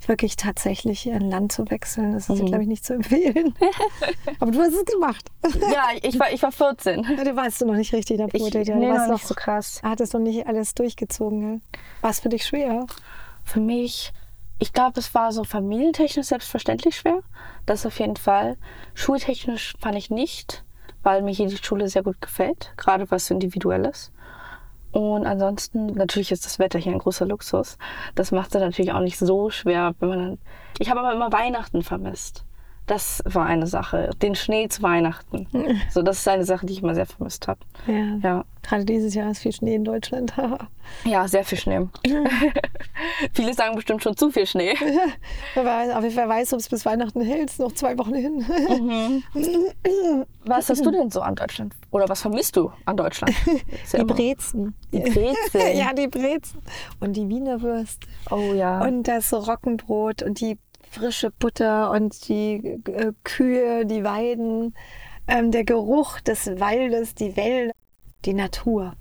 [0.07, 3.53] Wirklich tatsächlich ein Land zu wechseln, das ist, glaube ich, nicht zu empfehlen.
[4.39, 5.29] Aber du hast es gemacht.
[5.43, 7.03] ja, ich war, ich war 14.
[7.03, 8.27] Ja, du warst du noch nicht richtig der
[8.63, 8.75] ja.
[8.75, 9.81] nee, warst noch nicht so krass.
[9.83, 11.53] hattest noch nicht alles durchgezogen.
[11.53, 11.79] Ja.
[12.01, 12.85] War es für dich schwer?
[13.43, 14.13] Für mich,
[14.57, 17.21] ich glaube, es war so familientechnisch selbstverständlich schwer.
[17.65, 18.57] Das auf jeden Fall.
[18.93, 20.63] Schultechnisch fand ich nicht,
[21.03, 24.11] weil mir hier die Schule sehr gut gefällt, gerade was so individuell ist.
[24.91, 27.77] Und ansonsten, natürlich ist das Wetter hier ein großer Luxus.
[28.15, 30.37] Das macht es natürlich auch nicht so schwer, wenn man dann.
[30.79, 32.43] Ich habe aber immer Weihnachten vermisst.
[32.89, 34.09] Das war eine Sache.
[34.19, 35.45] Den Schnee zu Weihnachten.
[35.91, 37.59] So, das ist eine Sache, die ich immer sehr vermisst habe.
[37.85, 38.17] Ja.
[38.23, 38.45] Ja.
[38.63, 40.33] Gerade dieses Jahr ist viel Schnee in Deutschland.
[41.05, 41.87] Ja, sehr viel Schnee.
[43.33, 44.73] Viele sagen bestimmt schon zu viel Schnee.
[45.55, 47.59] aber wer weiß, ob es bis Weihnachten hält.
[47.59, 48.43] Noch zwei Wochen hin.
[50.45, 51.75] Was hast du denn so an Deutschland?
[51.91, 53.35] Oder was vermisst du an Deutschland?
[53.93, 54.73] Ja Die Brezen.
[54.91, 55.77] Die Brezeln.
[55.77, 56.59] ja, die Brezen.
[56.99, 58.07] Und die Wiener Würste.
[58.31, 58.81] Oh ja.
[58.81, 60.57] Und das Roggenbrot und die
[60.89, 64.75] frische Butter und die äh, Kühe, die Weiden,
[65.27, 67.73] ähm, der Geruch des Waldes, die Wälder,
[68.25, 68.93] die Natur.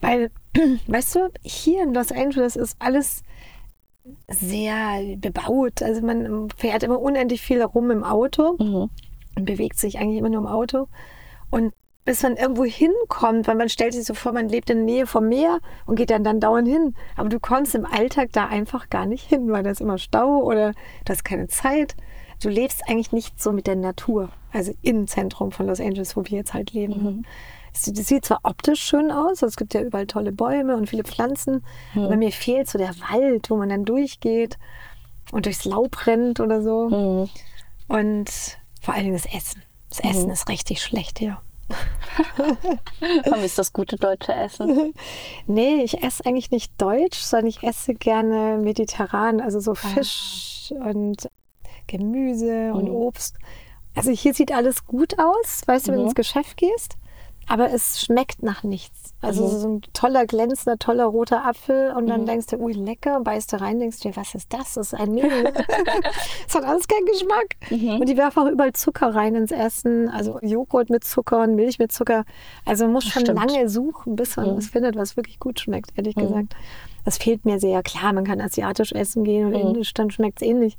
[0.00, 0.30] Weil,
[0.86, 3.22] weißt du, hier in Los Angeles ist alles
[4.28, 5.82] sehr bebaut.
[5.82, 8.90] Also man fährt immer unendlich viel rum im Auto Mhm.
[9.36, 10.88] und bewegt sich eigentlich immer nur im Auto.
[11.50, 11.72] Und
[12.08, 15.06] bis man irgendwo hinkommt, weil man stellt sich so vor, man lebt in der Nähe
[15.06, 16.94] vom Meer und geht dann, dann dauernd hin.
[17.16, 20.42] Aber du kommst im Alltag da einfach gar nicht hin, weil da ist immer Stau
[20.42, 21.96] oder du hast keine Zeit.
[22.42, 26.24] Du lebst eigentlich nicht so mit der Natur, also im Zentrum von Los Angeles, wo
[26.24, 27.02] wir jetzt halt leben.
[27.02, 27.24] Mhm.
[27.74, 31.62] Es sieht zwar optisch schön aus, es gibt ja überall tolle Bäume und viele Pflanzen,
[31.92, 32.04] mhm.
[32.04, 34.56] aber mir fehlt so der Wald, wo man dann durchgeht
[35.30, 36.88] und durchs Laub rennt oder so.
[36.88, 37.28] Mhm.
[37.94, 38.30] Und
[38.80, 39.62] vor allem das Essen.
[39.90, 40.32] Das Essen mhm.
[40.32, 41.38] ist richtig schlecht hier.
[43.24, 44.94] Vermisst das gute deutsche Essen?
[45.46, 49.74] nee, ich esse eigentlich nicht deutsch, sondern ich esse gerne mediterran, also so ah.
[49.74, 50.90] Fisch ah.
[50.90, 51.28] und
[51.86, 52.94] Gemüse und mhm.
[52.94, 53.36] Obst.
[53.94, 56.14] Also hier sieht alles gut aus, weißt du, wenn du ins.
[56.14, 56.96] Geschäft gehst
[57.48, 59.07] aber es schmeckt nach nichts.
[59.20, 59.48] Also mhm.
[59.48, 62.26] so ein toller, glänzender, toller roter Apfel und dann mhm.
[62.26, 64.74] denkst du, ui, lecker, beißt du rein, denkst du dir, was ist das?
[64.74, 65.52] Das ist ein Mehl.
[66.46, 67.56] das hat alles keinen Geschmack.
[67.70, 68.00] Mhm.
[68.00, 71.80] Und die werfen auch überall Zucker rein ins Essen, also Joghurt mit Zucker und Milch
[71.80, 72.24] mit Zucker.
[72.64, 73.38] Also man muss schon Stimmt.
[73.38, 74.56] lange suchen, bis man mhm.
[74.58, 76.20] was findet, was wirklich gut schmeckt, ehrlich mhm.
[76.20, 76.56] gesagt.
[77.04, 77.82] Das fehlt mir sehr.
[77.82, 79.68] Klar, man kann asiatisch essen gehen oder mhm.
[79.68, 80.78] indisch, dann schmeckt es ähnlich.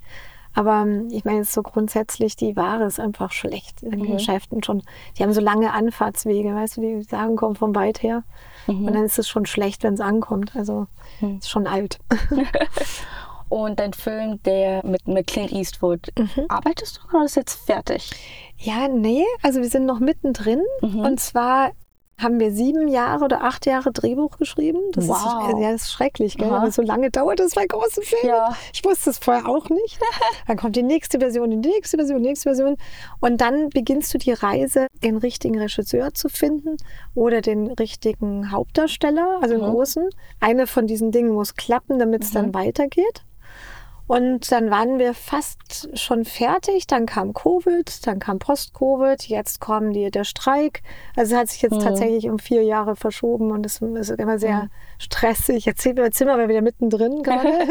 [0.54, 4.14] Aber ähm, ich meine, so grundsätzlich, die Ware ist einfach schlecht in den mhm.
[4.14, 4.84] Geschäften schon.
[5.18, 8.24] Die haben so lange Anfahrtswege, weißt du, die sagen, kommen von weit her.
[8.68, 8.88] Mhm.
[8.88, 10.56] Und dann ist es schon schlecht, wenn es ankommt.
[10.56, 10.88] Also
[11.22, 11.38] mhm.
[11.38, 12.00] ist schon alt.
[13.50, 16.46] Und dein Film, der mit, mit Clint Eastwood, mhm.
[16.50, 18.12] arbeitest du oder ist jetzt fertig?
[18.60, 20.62] Ja, nee, also wir sind noch mittendrin.
[20.82, 21.00] Mhm.
[21.00, 21.72] Und zwar
[22.20, 24.80] haben wir sieben Jahre oder acht Jahre Drehbuch geschrieben.
[24.92, 25.18] Das, wow.
[25.18, 26.52] ist, ja, das ist schrecklich, gell?
[26.52, 26.70] Aha.
[26.72, 28.28] so lange dauert das bei großen Filmen.
[28.28, 28.56] Ja.
[28.74, 30.00] Ich wusste es vorher auch nicht.
[30.48, 32.78] Dann kommt die nächste Version, die nächste Version, die nächste Version.
[33.20, 36.78] Und dann beginnst du die Reise, den richtigen Regisseur zu finden
[37.16, 39.72] oder den richtigen Hauptdarsteller, also den mhm.
[39.72, 40.10] großen.
[40.40, 42.36] Eine von diesen Dingen muss klappen, damit es mhm.
[42.36, 43.24] dann weitergeht.
[44.10, 46.88] Und dann waren wir fast schon fertig.
[46.88, 50.82] Dann kam Covid, dann kam Post-Covid, jetzt kommt die, der Streik.
[51.16, 51.82] Also es hat sich jetzt mhm.
[51.82, 54.70] tatsächlich um vier Jahre verschoben und es ist immer sehr mhm.
[54.98, 55.66] stressig.
[55.66, 57.68] Jetzt sind wir wieder mittendrin gerade.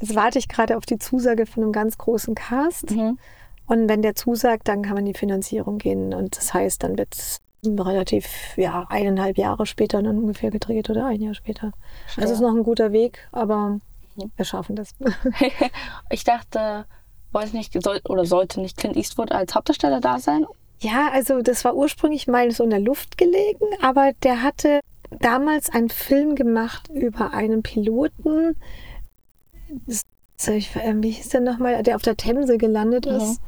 [0.00, 2.92] jetzt warte ich gerade auf die Zusage von einem ganz großen Cast.
[2.92, 3.18] Mhm.
[3.66, 6.14] Und wenn der zusagt, dann kann man in die Finanzierung gehen.
[6.14, 11.06] Und das heißt, dann wird es relativ, ja, eineinhalb Jahre später dann ungefähr gedreht oder
[11.06, 11.72] ein Jahr später.
[12.06, 12.22] Schwer.
[12.22, 13.80] Also es ist noch ein guter Weg, aber
[14.36, 14.90] wir schaffen das.
[16.10, 16.86] ich dachte,
[17.32, 20.46] weiß nicht, soll, oder sollte nicht Clint Eastwood als Hauptdarsteller da sein?
[20.80, 25.70] Ja, also das war ursprünglich mal so in der Luft gelegen, aber der hatte damals
[25.70, 28.56] einen Film gemacht über einen Piloten.
[29.86, 30.02] Das,
[30.76, 31.82] ähm, wie hieß der nochmal?
[31.82, 33.40] Der auf der Themse gelandet ist.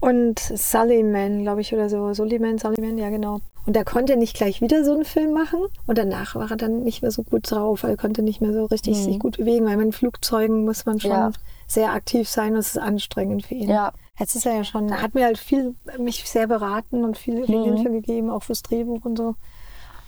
[0.00, 2.12] Und Sullyman, glaube ich, oder so.
[2.14, 3.40] Sullivan, Sullivan, ja genau.
[3.66, 5.60] Und er konnte nicht gleich wieder so einen Film machen.
[5.86, 7.82] Und danach war er dann nicht mehr so gut drauf.
[7.82, 9.02] Er konnte nicht mehr so richtig mhm.
[9.02, 11.32] sich gut bewegen, weil mit Flugzeugen muss man schon ja.
[11.66, 13.68] sehr aktiv sein und es ist anstrengend für ihn.
[13.68, 13.92] Ja.
[14.18, 17.42] Jetzt ist er ja schon, er hat mir halt viel, mich sehr beraten und viele
[17.42, 17.64] mhm.
[17.64, 19.34] Hilfe gegeben, auch fürs Drehbuch und so.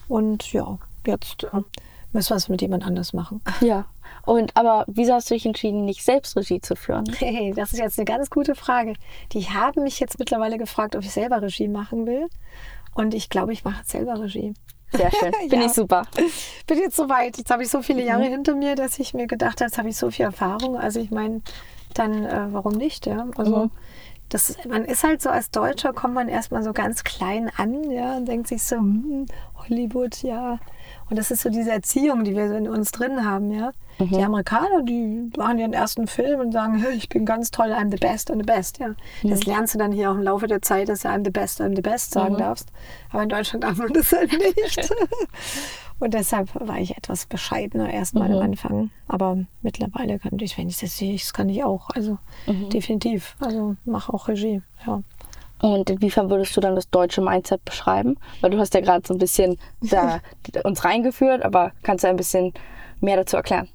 [0.09, 1.61] Und ja, jetzt äh,
[2.12, 3.40] müssen wir es mit jemand anders machen.
[3.61, 3.85] Ja.
[4.31, 7.05] Und aber wieso hast du dich entschieden, nicht selbst Regie zu führen?
[7.19, 8.95] Hey, das ist jetzt eine ganz gute Frage.
[9.33, 12.29] Die haben mich jetzt mittlerweile gefragt, ob ich selber Regie machen will.
[12.95, 14.55] Und ich glaube, ich mache selber Regie.
[14.93, 15.33] Sehr schön.
[15.49, 15.66] Bin ja.
[15.66, 16.03] ich super.
[16.69, 17.38] Bin jetzt so weit.
[17.38, 18.31] Jetzt habe ich so viele Jahre mhm.
[18.31, 20.77] hinter mir, dass ich mir gedacht habe, jetzt habe ich so viel Erfahrung.
[20.77, 21.43] Also ich meine,
[21.95, 23.07] dann äh, warum nicht?
[23.07, 23.27] Ja?
[23.37, 23.71] Also mhm.
[24.29, 28.16] das, man ist halt so als Deutscher, kommt man erstmal so ganz klein an, ja,
[28.19, 30.61] und denkt sich so, hm, Hollywood, ja.
[31.09, 33.72] Und das ist so diese Erziehung, die wir in uns drin haben, ja.
[33.98, 34.09] Mhm.
[34.09, 37.90] Die Amerikaner, die machen ihren ersten Film und sagen, hey, ich bin ganz toll, I'm
[37.90, 38.88] the best, I'm the best, ja.
[39.22, 39.31] Mhm.
[39.31, 41.61] Das lernst du dann hier auch im Laufe der Zeit, dass du I'm the best,
[41.61, 42.38] I'm the best sagen mhm.
[42.38, 42.70] darfst.
[43.11, 44.90] Aber in Deutschland darf man das halt nicht.
[45.98, 48.42] und deshalb war ich etwas bescheidener erstmal am mhm.
[48.42, 48.90] Anfang.
[49.09, 51.90] Aber mittlerweile kann ich, wenn ich das sehe, das kann ich auch.
[51.90, 52.70] Also mhm.
[52.70, 53.37] definitiv.
[53.40, 55.03] Also mache auch Regie, ja.
[55.61, 58.16] Und inwiefern würdest du dann das deutsche Mindset beschreiben?
[58.40, 60.20] Weil du hast ja gerade so ein bisschen da
[60.64, 62.55] uns reingeführt, aber kannst du ein bisschen
[63.01, 63.68] mehr dazu erklären?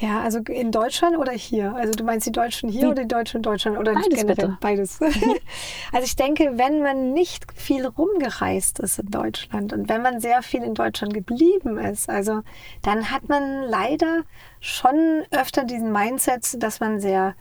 [0.00, 1.74] Ja, also in Deutschland oder hier?
[1.74, 2.90] Also du meinst die Deutschen hier hm.
[2.90, 4.34] oder die Deutschen in Deutschland oder beides generell?
[4.34, 4.58] Bitte.
[4.58, 4.98] Beides.
[5.92, 10.42] also ich denke, wenn man nicht viel rumgereist ist in Deutschland und wenn man sehr
[10.42, 12.40] viel in Deutschland geblieben ist, also
[12.80, 14.22] dann hat man leider
[14.60, 17.34] schon öfter diesen Mindset, dass man sehr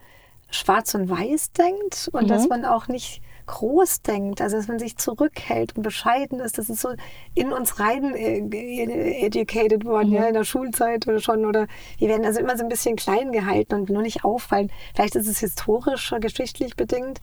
[0.52, 2.28] schwarz und weiß denkt und mhm.
[2.28, 6.70] dass man auch nicht groß denkt, also dass man sich zurückhält und bescheiden ist, das
[6.70, 6.90] ist so
[7.34, 10.16] in uns rein äh, educated worden, mhm.
[10.16, 13.32] ja, in der Schulzeit oder schon, oder wir werden also immer so ein bisschen klein
[13.32, 14.72] gehalten und nur nicht auffallen.
[14.94, 17.22] Vielleicht ist es historisch, geschichtlich bedingt,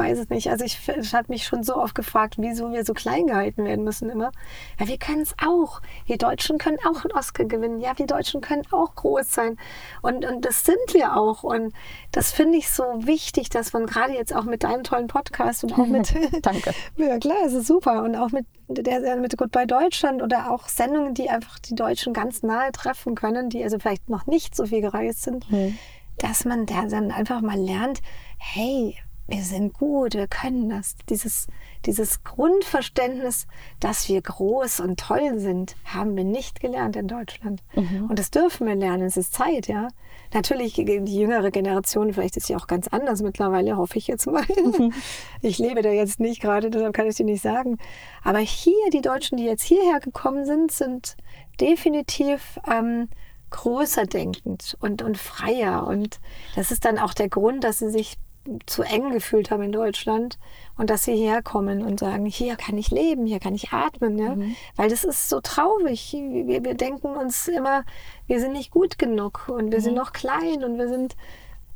[0.00, 0.50] weiß es nicht.
[0.50, 3.84] Also ich, ich habe mich schon so oft gefragt, wieso wir so klein gehalten werden
[3.84, 4.32] müssen immer.
[4.78, 5.82] Ja, wir können es auch.
[6.06, 7.80] Wir Deutschen können auch einen Oscar gewinnen.
[7.80, 9.58] Ja, wir Deutschen können auch groß sein.
[10.00, 11.42] Und, und das sind wir auch.
[11.42, 11.74] Und
[12.12, 15.78] das finde ich so wichtig, dass man gerade jetzt auch mit deinem tollen Podcast und
[15.78, 16.14] auch mit...
[16.42, 16.72] Danke.
[16.96, 18.02] ja, klar, es ist super.
[18.02, 22.42] Und auch mit der mit Goodbye Deutschland oder auch Sendungen, die einfach die Deutschen ganz
[22.42, 25.76] nahe treffen können, die also vielleicht noch nicht so viel gereist sind, mhm.
[26.18, 28.00] dass man da dann einfach mal lernt,
[28.38, 28.96] hey,
[29.30, 30.96] wir sind gut, wir können das.
[31.08, 31.46] Dieses,
[31.86, 33.46] dieses Grundverständnis,
[33.78, 37.62] dass wir groß und toll sind, haben wir nicht gelernt in Deutschland.
[37.74, 38.10] Mhm.
[38.10, 39.04] Und das dürfen wir lernen.
[39.04, 39.88] Es ist Zeit, ja.
[40.34, 44.44] Natürlich, die jüngere Generation, vielleicht ist sie auch ganz anders mittlerweile, hoffe ich jetzt mal.
[44.48, 44.92] Mhm.
[45.42, 47.78] Ich lebe da jetzt nicht gerade, deshalb kann ich dir nicht sagen.
[48.22, 51.16] Aber hier, die Deutschen, die jetzt hierher gekommen sind, sind
[51.60, 53.08] definitiv ähm,
[53.50, 55.86] größer denkend und, und freier.
[55.86, 56.20] Und
[56.56, 58.18] das ist dann auch der Grund, dass sie sich
[58.66, 60.38] zu eng gefühlt haben in Deutschland
[60.76, 64.34] und dass sie herkommen und sagen, hier kann ich leben, hier kann ich atmen, ja?
[64.34, 64.56] Mhm.
[64.76, 66.12] weil das ist so traurig.
[66.12, 67.84] Wir, wir, denken uns immer,
[68.26, 69.82] wir sind nicht gut genug und wir mhm.
[69.82, 71.16] sind noch klein und wir sind,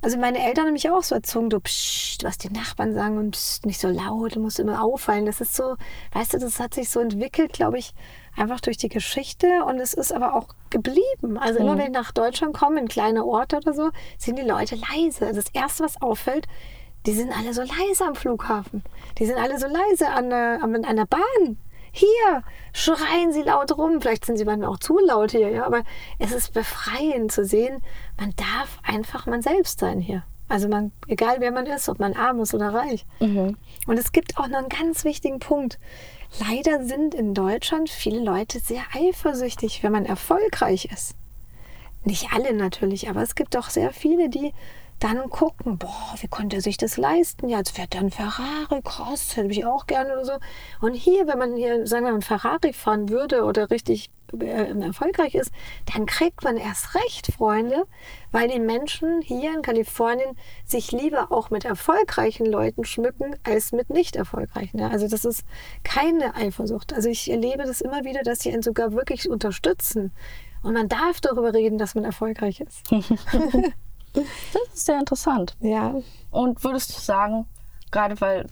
[0.00, 3.33] also meine Eltern haben mich auch so erzogen, du pssst, was die Nachbarn sagen und
[3.33, 5.27] pssst, nicht so laut, du musst immer auffallen.
[5.27, 5.77] Das ist so,
[6.12, 7.92] weißt du, das hat sich so entwickelt, glaube ich,
[8.37, 11.38] einfach durch die Geschichte und es ist aber auch geblieben.
[11.38, 11.66] Also mhm.
[11.66, 15.33] immer wenn ich nach Deutschland komme, in kleine Orte oder so, sind die Leute leise.
[15.33, 16.47] Das Erste, was auffällt,
[17.07, 18.83] die sind alle so leise am Flughafen.
[19.18, 21.59] Die sind alle so leise an der, an der Bahn.
[21.92, 22.42] Hier
[22.73, 24.01] schreien sie laut rum.
[24.01, 25.64] Vielleicht sind sie manchmal auch zu laut hier, ja.
[25.64, 25.85] Aber
[26.18, 27.83] es ist befreiend zu sehen,
[28.18, 30.25] man darf einfach man selbst sein hier.
[30.49, 33.07] Also man, egal wer man ist, ob man arm ist oder reich.
[33.20, 33.57] Mhm.
[33.87, 35.79] Und es gibt auch noch einen ganz wichtigen Punkt.
[36.40, 41.14] Leider sind in Deutschland viele Leute sehr eifersüchtig, wenn man erfolgreich ist.
[42.04, 44.52] Nicht alle natürlich, aber es gibt auch sehr viele, die
[45.00, 47.48] dann gucken, boah, wie konnte er sich das leisten?
[47.48, 50.32] Ja, jetzt fährt er ein Ferrari, krass, hätte ich auch gerne oder so.
[50.80, 54.10] Und hier, wenn man hier, sagen wir mal, ein Ferrari fahren würde oder richtig
[54.40, 55.51] erfolgreich ist,
[55.92, 57.85] dann kriegt man erst recht Freunde,
[58.33, 63.90] weil die Menschen hier in Kalifornien sich lieber auch mit erfolgreichen Leuten schmücken als mit
[63.90, 64.79] nicht erfolgreichen.
[64.79, 64.88] Ja?
[64.88, 65.44] Also das ist
[65.83, 66.92] keine Eifersucht.
[66.92, 70.12] Also ich erlebe das immer wieder, dass sie einen sogar wirklich unterstützen.
[70.62, 72.90] Und man darf darüber reden, dass man erfolgreich ist.
[74.14, 75.57] Das ist sehr interessant.
[75.61, 75.94] Ja.
[76.31, 77.47] Und würdest du sagen,
[77.90, 78.47] gerade weil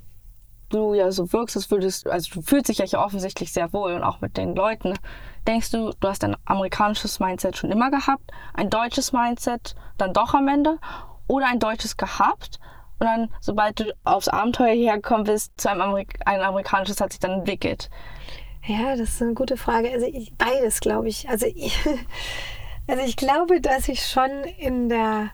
[0.71, 4.03] du ja so wirkst, als würdest, also du fühlst dich ja offensichtlich sehr wohl und
[4.03, 4.95] auch mit den Leuten.
[5.47, 10.35] Denkst du, du hast ein amerikanisches Mindset schon immer gehabt, ein deutsches Mindset dann doch
[10.35, 10.79] am Ende
[11.27, 12.61] oder ein deutsches gehabt
[12.99, 17.13] und dann, sobald du aufs Abenteuer hierher gekommen bist, zu einem Amerik ein amerikanisches hat
[17.13, 17.91] sich dann entwickelt?
[18.65, 19.91] Ja, das ist eine gute Frage.
[19.91, 21.29] Also ich, beides, glaube ich.
[21.29, 21.77] Also ich,
[22.87, 25.31] also ich glaube, dass ich schon in der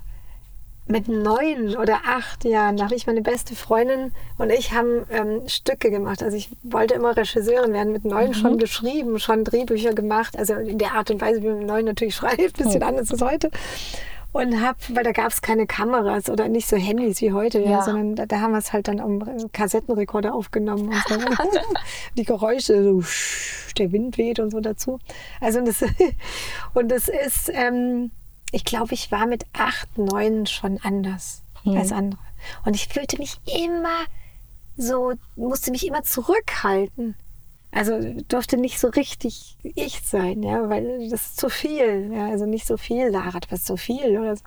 [0.88, 5.90] mit neun oder acht Jahren habe ich meine beste Freundin und ich haben ähm, Stücke
[5.90, 6.22] gemacht.
[6.22, 8.34] Also ich wollte immer Regisseurin werden, mit neun mhm.
[8.34, 10.36] schon geschrieben, schon Drehbücher gemacht.
[10.36, 12.88] Also in der Art und Weise, wie man mit neun natürlich schreibt, bisschen mhm.
[12.88, 13.50] anders als heute.
[14.32, 17.70] Und habe, weil da gab es keine Kameras oder nicht so Handys wie heute, ja.
[17.70, 19.22] Ja, sondern da, da, haben wir es halt dann am
[19.52, 20.88] Kassettenrekorder aufgenommen.
[20.88, 21.14] Und so.
[22.16, 23.02] Die Geräusche, so
[23.78, 24.98] der Wind weht und so dazu.
[25.40, 25.82] Also und das,
[26.74, 27.50] und das ist...
[27.52, 28.10] Ähm,
[28.52, 31.76] ich glaube, ich war mit acht, neun schon anders mhm.
[31.76, 32.20] als andere.
[32.64, 34.04] Und ich fühlte mich immer
[34.76, 37.14] so, musste mich immer zurückhalten.
[37.70, 42.10] Also durfte nicht so richtig ich sein, ja, weil das ist zu viel.
[42.14, 44.42] Ja, also nicht so viel, Lara, du bist zu viel oder so.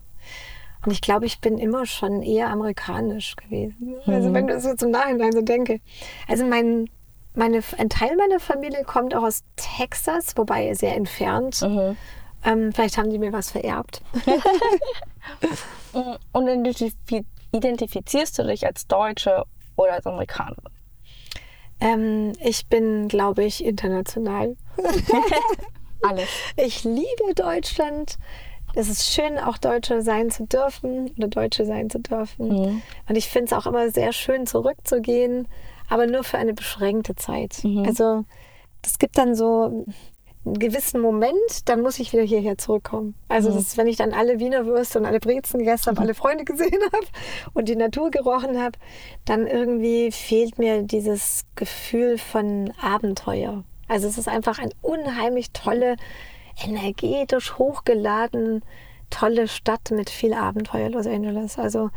[0.83, 3.95] Und ich glaube, ich bin immer schon eher amerikanisch gewesen.
[4.05, 4.13] Mhm.
[4.13, 5.79] Also wenn ich so zum Nachhinein so denke.
[6.27, 6.89] Also mein,
[7.35, 11.61] meine, ein Teil meiner Familie kommt auch aus Texas, wobei sehr entfernt.
[11.61, 11.97] Mhm.
[12.43, 14.01] Ähm, vielleicht haben die mir was vererbt.
[16.31, 16.47] Und
[17.51, 19.43] identifizierst du dich als Deutsche
[19.75, 20.63] oder als Amerikanerin?
[21.79, 24.55] Ähm, ich bin, glaube ich, international.
[26.01, 26.29] Alles.
[26.55, 28.17] Ich liebe Deutschland.
[28.73, 32.47] Es ist schön, auch Deutsche sein zu dürfen oder Deutsche sein zu dürfen.
[32.47, 32.81] Mhm.
[33.09, 35.47] Und ich finde es auch immer sehr schön, zurückzugehen,
[35.89, 37.59] aber nur für eine beschränkte Zeit.
[37.63, 37.83] Mhm.
[37.85, 38.23] Also
[38.83, 39.85] es gibt dann so
[40.45, 43.15] einen gewissen Moment, dann muss ich wieder hierher zurückkommen.
[43.27, 43.55] Also mhm.
[43.55, 46.05] das ist, wenn ich dann alle Wiener Würste und alle Brezen gegessen habe, mhm.
[46.05, 47.05] alle Freunde gesehen habe
[47.53, 48.77] und die Natur gerochen habe,
[49.25, 53.63] dann irgendwie fehlt mir dieses Gefühl von Abenteuer.
[53.87, 55.97] Also es ist einfach eine unheimlich tolle,
[56.63, 58.63] energetisch hochgeladen,
[59.09, 61.59] tolle Stadt mit viel Abenteuer, Los Angeles.
[61.59, 61.91] Also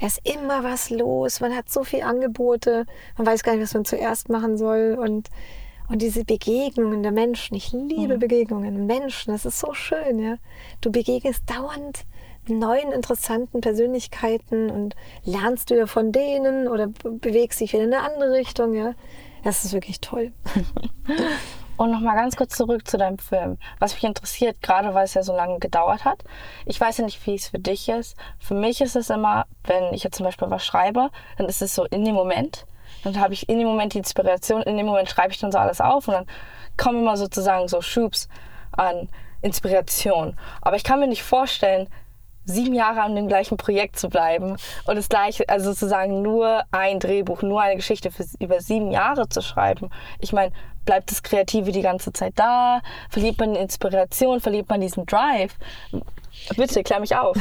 [0.00, 2.86] es ist immer was los, man hat so viele Angebote,
[3.18, 5.28] man weiß gar nicht, was man zuerst machen soll und
[5.90, 8.20] und diese Begegnungen der Menschen, ich liebe mhm.
[8.20, 10.36] Begegnungen, Menschen, das ist so schön, ja.
[10.80, 12.06] Du begegnest dauernd
[12.48, 18.32] neuen, interessanten Persönlichkeiten und lernst wieder von denen oder bewegst dich wieder in eine andere
[18.32, 18.94] Richtung, ja.
[19.42, 20.32] Das ist wirklich toll.
[21.76, 23.56] Und nochmal ganz kurz zurück zu deinem Film.
[23.78, 26.24] Was mich interessiert, gerade weil es ja so lange gedauert hat.
[26.66, 28.18] Ich weiß ja nicht, wie es für dich ist.
[28.38, 31.74] Für mich ist es immer, wenn ich jetzt zum Beispiel was schreibe, dann ist es
[31.74, 32.66] so in dem Moment.
[33.04, 35.58] Dann habe ich in dem Moment die Inspiration, in dem Moment schreibe ich dann so
[35.58, 36.26] alles auf und dann
[36.76, 38.28] kommen immer sozusagen so Schubs
[38.72, 39.08] an
[39.42, 40.36] Inspiration.
[40.60, 41.88] Aber ich kann mir nicht vorstellen,
[42.44, 46.98] sieben Jahre an dem gleichen Projekt zu bleiben und das gleiche, also sozusagen nur ein
[46.98, 49.90] Drehbuch, nur eine Geschichte für über sieben Jahre zu schreiben.
[50.20, 50.52] Ich meine,
[50.84, 52.80] bleibt das Kreative die ganze Zeit da?
[53.10, 54.40] Verliert man Inspiration?
[54.40, 55.54] Verliert man diesen Drive?
[56.56, 57.36] Bitte, klär mich auf.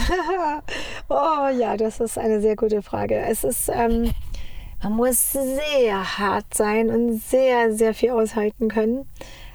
[1.10, 3.18] oh ja, das ist eine sehr gute Frage.
[3.18, 4.14] Es ist, ähm,
[4.82, 9.06] man muss sehr hart sein und sehr, sehr viel aushalten können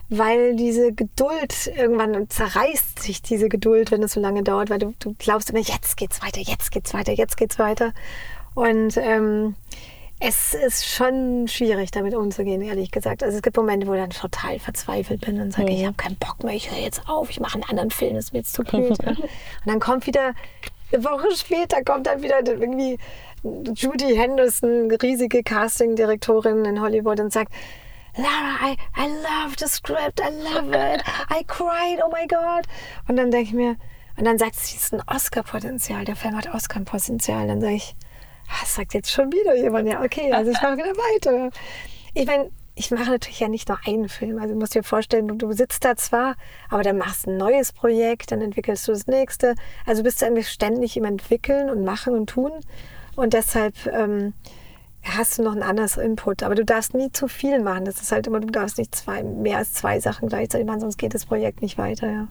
[0.08, 4.94] weil diese Geduld, irgendwann zerreißt sich diese Geduld, wenn es so lange dauert, weil du,
[4.98, 7.92] du glaubst immer, jetzt geht's weiter, jetzt geht's weiter, jetzt geht's weiter.
[8.54, 9.56] Und ähm,
[10.20, 13.22] es ist schon schwierig, damit umzugehen, ehrlich gesagt.
[13.22, 15.76] Also es gibt Momente, wo ich dann total verzweifelt bin und sage, mhm.
[15.76, 18.26] ich habe keinen Bock mehr, ich höre jetzt auf, ich mache einen anderen Film, das
[18.26, 18.90] ist mir jetzt zu blöd.
[19.06, 19.18] und
[19.66, 20.34] dann kommt wieder,
[20.92, 22.98] eine Woche später kommt dann wieder irgendwie
[23.74, 27.52] Judy Henderson, riesige Casting-Direktorin in Hollywood und sagt,
[28.16, 32.66] Lara, I, I love the script, I love it, I cried, oh my God.
[33.08, 33.76] Und dann denke ich mir,
[34.16, 37.48] und dann sagt sie, es ist ein Oscar-Potenzial, der Film hat Oscar-Potenzial.
[37.48, 37.96] Dann sage ich,
[38.60, 41.50] das sagt jetzt schon wieder jemand, ja, okay, also ich mache wieder weiter.
[42.14, 44.38] Ich meine, ich mache natürlich ja nicht nur einen Film.
[44.38, 46.36] Also du musst dir vorstellen, du, du sitzt da zwar,
[46.70, 49.54] aber dann machst du ein neues Projekt, dann entwickelst du das nächste.
[49.86, 52.52] Also bist du eigentlich ständig im Entwickeln und Machen und Tun.
[53.16, 54.34] Und deshalb ähm,
[55.04, 56.42] hast du noch ein anderes Input.
[56.42, 57.84] Aber du darfst nie zu viel machen.
[57.84, 60.98] Das ist halt immer, du darfst nicht zwei, mehr als zwei Sachen gleichzeitig machen, sonst
[60.98, 62.10] geht das Projekt nicht weiter.
[62.10, 62.28] Ja.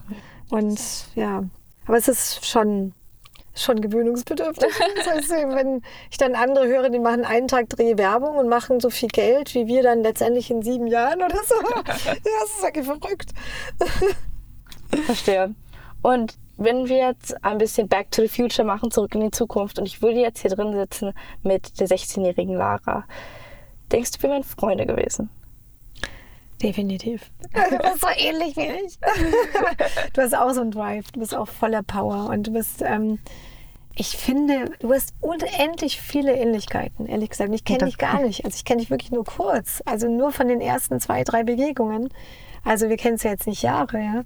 [0.50, 0.80] Und
[1.14, 1.44] ja,
[1.86, 2.92] aber es ist schon,
[3.54, 4.68] schon gewöhnungsbedürftig.
[4.96, 8.90] Das heißt, wenn ich dann andere höre, die machen einen Tag Drehwerbung und machen so
[8.90, 11.54] viel Geld wie wir dann letztendlich in sieben Jahren oder so.
[11.64, 13.30] Ja, das ist wirklich verrückt.
[15.06, 15.54] Verstehe.
[16.02, 19.78] Und wenn wir jetzt ein bisschen Back to the Future machen, zurück in die Zukunft,
[19.78, 23.04] und ich würde jetzt hier drin sitzen mit der 16-jährigen Lara,
[23.90, 25.30] denkst du, wir wären Freunde gewesen?
[26.62, 27.30] Definitiv.
[27.52, 28.98] Du bist so ähnlich wie ich.
[30.12, 33.18] Du hast auch so einen Drive, du bist auch voller Power und du bist, ähm,
[33.96, 37.54] ich finde, du hast unendlich viele Ähnlichkeiten, ehrlich gesagt.
[37.54, 38.44] Ich kenne dich gar nicht.
[38.44, 39.82] Also ich kenne dich wirklich nur kurz.
[39.86, 42.08] Also nur von den ersten zwei, drei Begegnungen.
[42.64, 44.22] Also wir kennen es ja jetzt nicht Jahre, ja.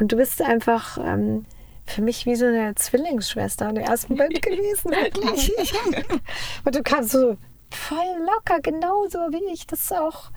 [0.00, 1.44] Und du bist einfach, ähm,
[1.86, 5.52] für mich wie so eine Zwillingsschwester in der ersten Band gewesen, wirklich.
[6.64, 7.36] und du kannst so
[7.70, 10.30] voll locker, genauso wie ich das auch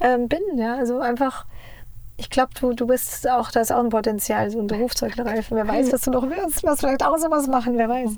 [0.00, 0.40] ähm, bin.
[0.56, 0.76] Ja?
[0.76, 1.46] Also einfach,
[2.16, 5.56] ich glaube, du, du bist auch, da ist auch ein Potenzial, so ein Berufszeugreifen.
[5.56, 8.12] Wer weiß, was du noch wirst, was vielleicht auch sowas machen, wer weiß.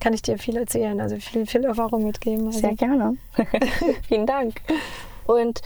[0.00, 2.46] Kann ich dir viel erzählen, also viel, viel Erfahrung mitgeben.
[2.46, 2.58] Also.
[2.60, 3.16] Sehr gerne.
[4.08, 4.60] Vielen Dank.
[5.26, 5.62] Und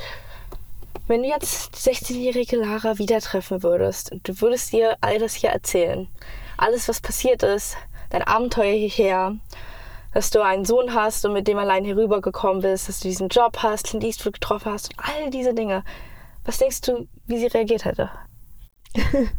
[1.06, 5.50] wenn du jetzt 16-jährige Lara wieder treffen würdest und du würdest ihr all das hier
[5.50, 6.08] erzählen,
[6.58, 7.76] alles, was passiert ist,
[8.10, 9.36] dein Abenteuer hierher,
[10.12, 13.28] dass du einen Sohn hast und mit dem allein hier rübergekommen bist, dass du diesen
[13.28, 15.84] Job hast, Clint Eastwood getroffen hast und all diese Dinge.
[16.44, 18.10] Was denkst du, wie sie reagiert hätte?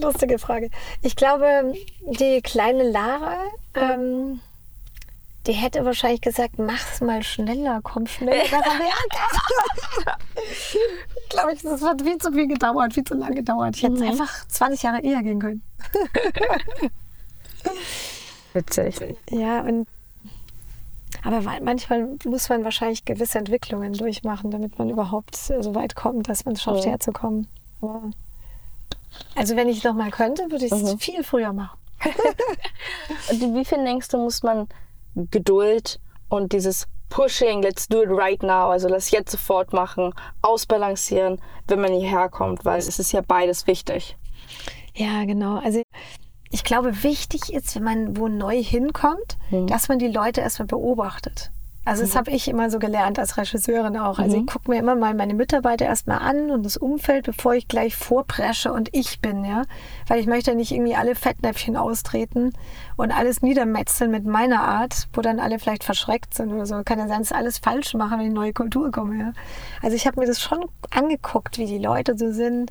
[0.00, 0.70] Lustige Frage.
[1.02, 1.72] Ich glaube,
[2.02, 3.38] die kleine Lara,
[3.74, 4.40] ähm,
[5.46, 8.42] die hätte wahrscheinlich gesagt, mach's mal schneller, komm schneller.
[10.36, 10.78] ich
[11.30, 13.76] glaube, das hat viel zu viel gedauert, viel zu lange gedauert.
[13.76, 14.10] Ich hätte mhm.
[14.10, 15.62] einfach 20 Jahre eher gehen können.
[18.52, 19.16] Witzig.
[19.30, 19.86] Ja, und
[21.22, 26.44] aber manchmal muss man wahrscheinlich gewisse Entwicklungen durchmachen, damit man überhaupt so weit kommt, dass
[26.44, 26.90] man es schafft, mhm.
[26.90, 27.48] herzukommen.
[27.82, 28.10] Aber
[29.34, 30.98] also wenn ich noch mal könnte, würde ich es mhm.
[30.98, 31.78] viel früher machen.
[33.30, 34.68] und wie viel denkst du, muss man
[35.14, 41.40] Geduld und dieses Pushing, let's do it right now, also lass jetzt sofort machen, ausbalancieren,
[41.66, 44.16] wenn man hierher kommt, weil es ist ja beides wichtig.
[44.94, 45.58] Ja, genau.
[45.58, 45.82] Also
[46.50, 49.66] ich glaube, wichtig ist, wenn man wo neu hinkommt, mhm.
[49.66, 51.50] dass man die Leute erstmal beobachtet.
[51.84, 52.18] Also das mhm.
[52.18, 54.18] habe ich immer so gelernt als Regisseurin auch.
[54.18, 54.42] Also mhm.
[54.42, 57.96] ich gucke mir immer mal meine Mitarbeiter erstmal an und das Umfeld, bevor ich gleich
[57.96, 59.62] vorpresche und ich bin, ja.
[60.06, 62.52] Weil ich möchte nicht irgendwie alle Fettnäpfchen austreten
[62.96, 66.82] und alles niedermetzeln mit meiner Art, wo dann alle vielleicht verschreckt sind oder so.
[66.84, 69.32] Kann ja sein, dass alles falsch machen, wenn ich in eine neue Kultur komme, ja.
[69.82, 72.70] Also ich habe mir das schon angeguckt, wie die Leute so sind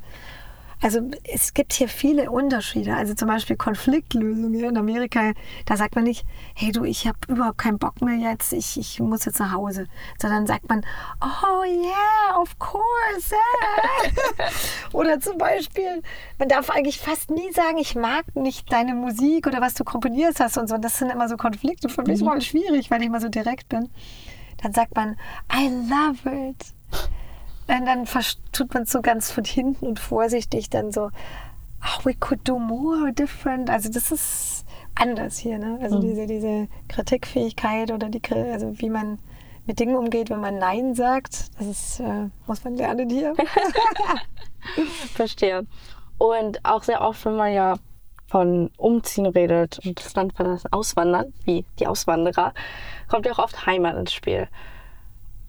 [0.82, 2.96] Also es gibt hier viele Unterschiede.
[2.96, 5.34] Also zum Beispiel Konfliktlösung in Amerika,
[5.66, 6.26] da sagt man nicht,
[6.56, 9.88] hey du, ich habe überhaupt keinen Bock mehr jetzt, ich, ich muss jetzt nach Hause.
[10.22, 10.86] Sondern sagt man,
[11.22, 13.32] oh yeah, of course.
[13.32, 14.50] Yeah.
[14.94, 16.02] oder zum Beispiel,
[16.38, 20.40] man darf eigentlich fast nie sagen, ich mag nicht deine Musik oder was du komponierst
[20.40, 20.76] hast und so.
[20.76, 21.90] Und das sind immer so Konflikte.
[21.90, 22.26] Für mich mhm.
[22.26, 23.90] voll schwierig, weil ich mal so direkt bin.
[24.62, 25.18] Dann sagt man,
[25.54, 26.74] I love it.
[27.70, 28.06] Und dann
[28.52, 31.12] tut man es so ganz von hinten und vorsichtig dann so,
[31.84, 33.70] oh, we could do more, different.
[33.70, 34.66] Also das ist
[34.96, 35.78] anders hier, ne?
[35.80, 36.02] Also mhm.
[36.02, 39.20] diese, diese Kritikfähigkeit oder die, also wie man
[39.68, 43.36] mit Dingen umgeht, wenn man Nein sagt, das ist, äh, muss man lernen hier.
[45.14, 45.68] Verstehe.
[46.18, 47.76] Und auch sehr oft, wenn man ja
[48.26, 52.54] von Umziehen redet und das Land verlassen, Auswandern, wie die Auswanderer,
[53.08, 54.48] kommt ja auch oft Heimat ins Spiel.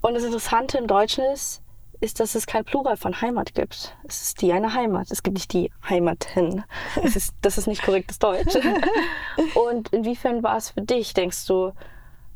[0.03, 1.63] Und das Interessante im Deutschen ist,
[2.01, 3.97] ist, dass es kein Plural von Heimat gibt.
[4.05, 5.11] Es ist die eine Heimat.
[5.11, 6.65] Es gibt nicht die Heimaten.
[7.03, 8.57] Es ist, das ist nicht korrektes Deutsch.
[9.55, 11.15] Und inwiefern war es für dich?
[11.15, 11.73] Denkst du,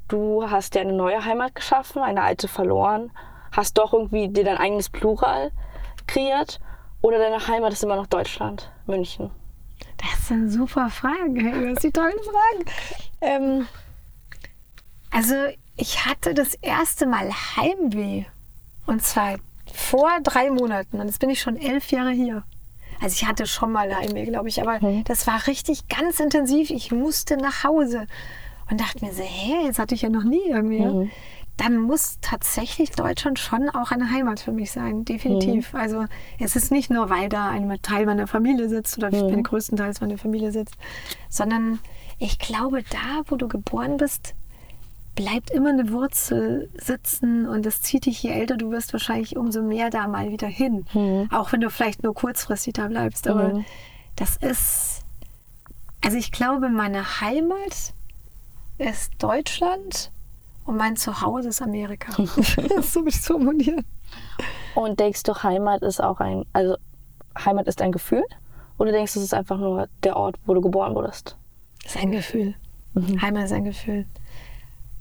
[0.09, 3.11] du hast dir eine neue Heimat geschaffen, eine alte verloren,
[3.53, 5.51] hast doch irgendwie dir dein eigenes Plural
[6.07, 6.61] kreiert
[7.01, 9.31] oder deine Heimat ist immer noch Deutschland, München?
[9.97, 11.73] Das sind super Fragen.
[11.75, 12.65] Das sind tolle Fragen.
[13.21, 13.67] Ähm,
[15.11, 15.35] also
[15.77, 18.25] ich hatte das erste Mal Heimweh.
[18.87, 19.37] Und zwar
[19.75, 21.01] vor drei Monaten.
[21.01, 22.45] Und jetzt bin ich schon elf Jahre hier.
[23.01, 25.05] Also ich hatte schon mal Heimweh, glaube ich, aber mhm.
[25.05, 26.71] das war richtig ganz intensiv.
[26.71, 28.07] Ich musste nach Hause
[28.71, 30.81] und dachte mir so, hä, jetzt hatte ich ja noch nie irgendwie.
[30.81, 31.11] Mhm.
[31.57, 35.73] Dann muss tatsächlich Deutschland schon auch eine Heimat für mich sein, definitiv.
[35.73, 35.79] Mhm.
[35.79, 36.05] Also
[36.41, 39.43] es ist nicht nur, weil da ein Teil meiner Familie sitzt oder mhm.
[39.43, 40.77] größtenteils meine Familie sitzt,
[41.29, 41.81] sondern
[42.19, 44.35] ich glaube, da, wo du geboren bist,
[45.15, 49.63] bleibt immer eine Wurzel sitzen und das zieht dich, je älter du wirst, wahrscheinlich umso
[49.63, 50.87] mehr da mal wieder hin.
[50.93, 51.29] Mhm.
[51.31, 53.29] Auch wenn du vielleicht nur kurzfristig da bleibst.
[53.29, 53.65] Aber mhm.
[54.17, 55.05] das ist,
[56.05, 57.95] also ich glaube, meine Heimat
[58.79, 60.11] ist Deutschland
[60.65, 62.13] und mein Zuhause ist Amerika.
[62.17, 63.85] so würde ich es formulieren.
[64.75, 66.77] Und denkst du, Heimat ist auch ein, also
[67.45, 68.25] Heimat ist ein Gefühl?
[68.79, 71.37] Oder denkst du, es ist einfach nur der Ort, wo du geboren wurdest?
[71.85, 72.55] Das ist ein Gefühl.
[72.95, 73.23] Mhm.
[73.23, 74.07] Heimat ist ein Gefühl.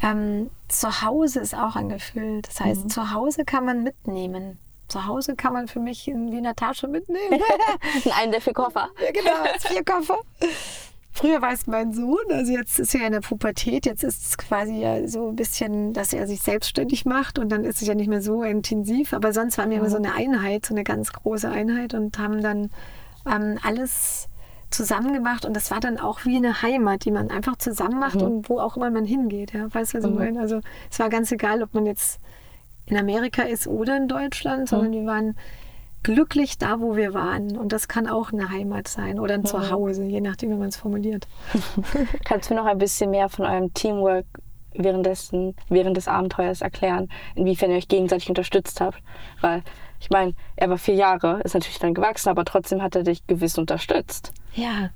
[0.01, 2.41] Ähm, Zuhause ist auch ein Gefühl.
[2.41, 2.89] Das heißt, mhm.
[2.89, 4.59] zu Hause kann man mitnehmen.
[4.87, 7.41] Zu Hause kann man für mich in Wiener Tasche mitnehmen.
[8.03, 8.89] in einen der vier Koffer.
[9.03, 10.19] Ja, genau, vier Koffer.
[11.15, 14.37] Früher war es mein Sohn, also jetzt ist er in der Pubertät, jetzt ist es
[14.37, 17.93] quasi ja so ein bisschen, dass er sich selbstständig macht und dann ist es ja
[17.93, 21.13] nicht mehr so intensiv, aber sonst waren wir immer so eine Einheit, so eine ganz
[21.13, 22.71] große Einheit und haben dann
[23.31, 24.27] ähm, alles
[24.73, 28.15] zusammen gemacht und das war dann auch wie eine Heimat, die man einfach zusammen macht
[28.15, 28.23] mhm.
[28.23, 29.53] und wo auch immer man hingeht.
[29.53, 30.17] Ja, weißt du, was ich mhm.
[30.17, 30.39] meine?
[30.39, 32.19] Also es war ganz egal, ob man jetzt
[32.85, 34.93] in Amerika ist oder in Deutschland, sondern mhm.
[34.93, 35.35] wir waren
[36.03, 37.57] glücklich da, wo wir waren.
[37.57, 39.45] Und das kann auch eine Heimat sein oder ein mhm.
[39.45, 41.27] Zuhause, je nachdem, wie man es formuliert.
[42.25, 44.25] Kannst du noch ein bisschen mehr von eurem Teamwork
[44.73, 48.97] währenddessen, während des Abenteuers erklären, inwiefern ihr euch gegenseitig unterstützt habt?
[49.39, 49.63] Weil
[50.03, 53.25] ich meine, er war vier Jahre, ist natürlich dann gewachsen, aber trotzdem hat er dich
[53.25, 54.33] gewiss unterstützt.
[54.53, 54.89] Ja,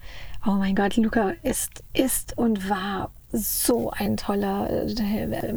[0.45, 5.53] oh mein Gott, Luca ist, ist und war so ein toller äh,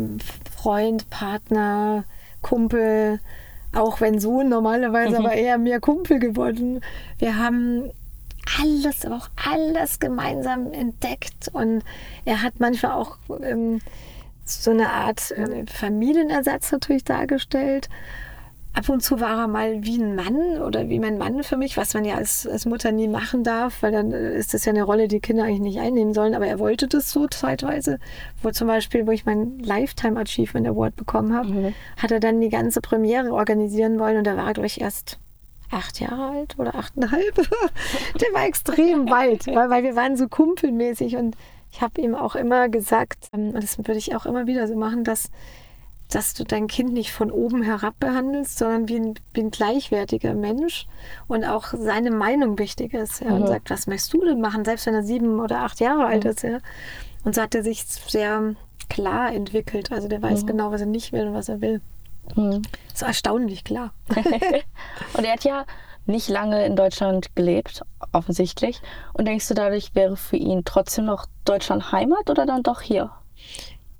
[0.56, 2.04] Freund, Partner,
[2.42, 3.18] Kumpel,
[3.74, 6.80] auch wenn Sohn normalerweise, aber eher mehr Kumpel geworden.
[7.18, 7.90] Wir haben
[8.60, 11.82] alles, aber auch alles gemeinsam entdeckt und
[12.24, 13.80] er hat manchmal auch ähm,
[14.44, 17.88] so eine Art äh, Familienersatz natürlich dargestellt
[18.72, 21.76] ab und zu war er mal wie ein Mann oder wie mein Mann für mich,
[21.76, 24.70] was man ja als, als Mutter nie machen darf, weil dann äh, ist das ja
[24.70, 26.34] eine Rolle, die Kinder eigentlich nicht einnehmen sollen.
[26.34, 27.98] Aber er wollte das so zeitweise,
[28.42, 31.74] wo zum Beispiel, wo ich mein Lifetime Achievement Award bekommen habe, mhm.
[31.96, 35.18] hat er dann die ganze Premiere organisieren wollen und da war, glaube ich, erst
[35.70, 37.34] acht Jahre alt oder achteinhalb.
[38.20, 41.36] Der war extrem weit, weil, weil wir waren so kumpelmäßig und
[41.72, 44.76] ich habe ihm auch immer gesagt, ähm, und das würde ich auch immer wieder so
[44.76, 45.30] machen, dass
[46.10, 50.34] dass du dein Kind nicht von oben herab behandelst, sondern wie ein, wie ein gleichwertiger
[50.34, 50.86] Mensch
[51.28, 53.20] und auch seine Meinung wichtig ist.
[53.20, 53.42] Ja, mhm.
[53.42, 56.24] Und sagt, was möchtest du denn machen, selbst wenn er sieben oder acht Jahre alt
[56.24, 56.30] mhm.
[56.30, 56.42] ist.
[56.42, 56.58] Ja.
[57.24, 58.54] Und so hat er sich sehr
[58.88, 59.92] klar entwickelt.
[59.92, 60.46] Also der weiß mhm.
[60.48, 61.80] genau, was er nicht will und was er will.
[62.34, 62.62] Mhm.
[62.92, 63.92] ist erstaunlich klar.
[65.14, 65.64] und er hat ja
[66.06, 67.82] nicht lange in Deutschland gelebt,
[68.12, 68.82] offensichtlich.
[69.12, 73.10] Und denkst du, dadurch wäre für ihn trotzdem noch Deutschland Heimat oder dann doch hier?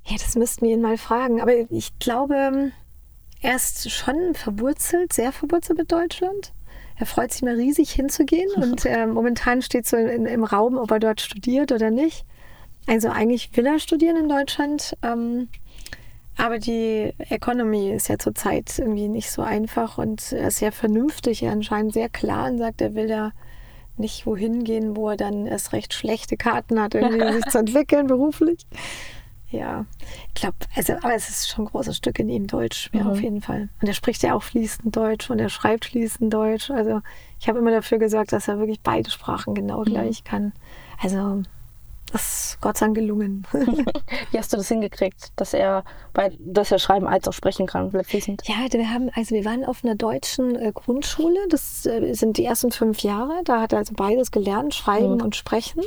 [0.07, 1.41] Ja, das müssten wir ihn mal fragen.
[1.41, 2.73] Aber ich glaube,
[3.43, 6.53] er ist schon verwurzelt, sehr verwurzelt mit Deutschland.
[6.99, 10.91] Er freut sich mal riesig hinzugehen und äh, momentan steht so in, im Raum, ob
[10.91, 12.25] er dort studiert oder nicht.
[12.87, 15.49] Also eigentlich will er studieren in Deutschland, ähm,
[16.37, 21.43] Aber die Economy ist ja zurzeit irgendwie nicht so einfach und er ist sehr vernünftig,
[21.43, 23.33] er anscheinend sehr klar und sagt, er will da
[23.99, 28.07] nicht wohin gehen, wo er dann erst recht schlechte Karten hat, irgendwie sich zu entwickeln
[28.07, 28.67] beruflich.
[29.51, 29.85] Ja,
[30.29, 33.11] ich glaube, also, aber es ist schon ein großes Stück in ihm Deutsch, ja, mhm.
[33.11, 33.69] auf jeden Fall.
[33.81, 36.71] Und er spricht ja auch fließend Deutsch und er schreibt fließend Deutsch.
[36.71, 37.01] Also
[37.41, 39.85] ich habe immer dafür gesorgt, dass er wirklich beide Sprachen genau mhm.
[39.85, 40.53] gleich kann.
[41.03, 41.43] Also
[42.13, 42.23] das
[42.53, 43.47] ist Gott sei Dank gelungen.
[44.31, 47.91] Wie hast du das hingekriegt, dass er, bei, dass er schreiben als auch sprechen kann,
[47.91, 48.43] fließend?
[48.47, 51.39] Ja, wir haben, also wir waren auf einer deutschen äh, Grundschule.
[51.49, 53.43] Das äh, sind die ersten fünf Jahre.
[53.45, 55.23] Da hat er also beides gelernt, schreiben mhm.
[55.23, 55.83] und sprechen.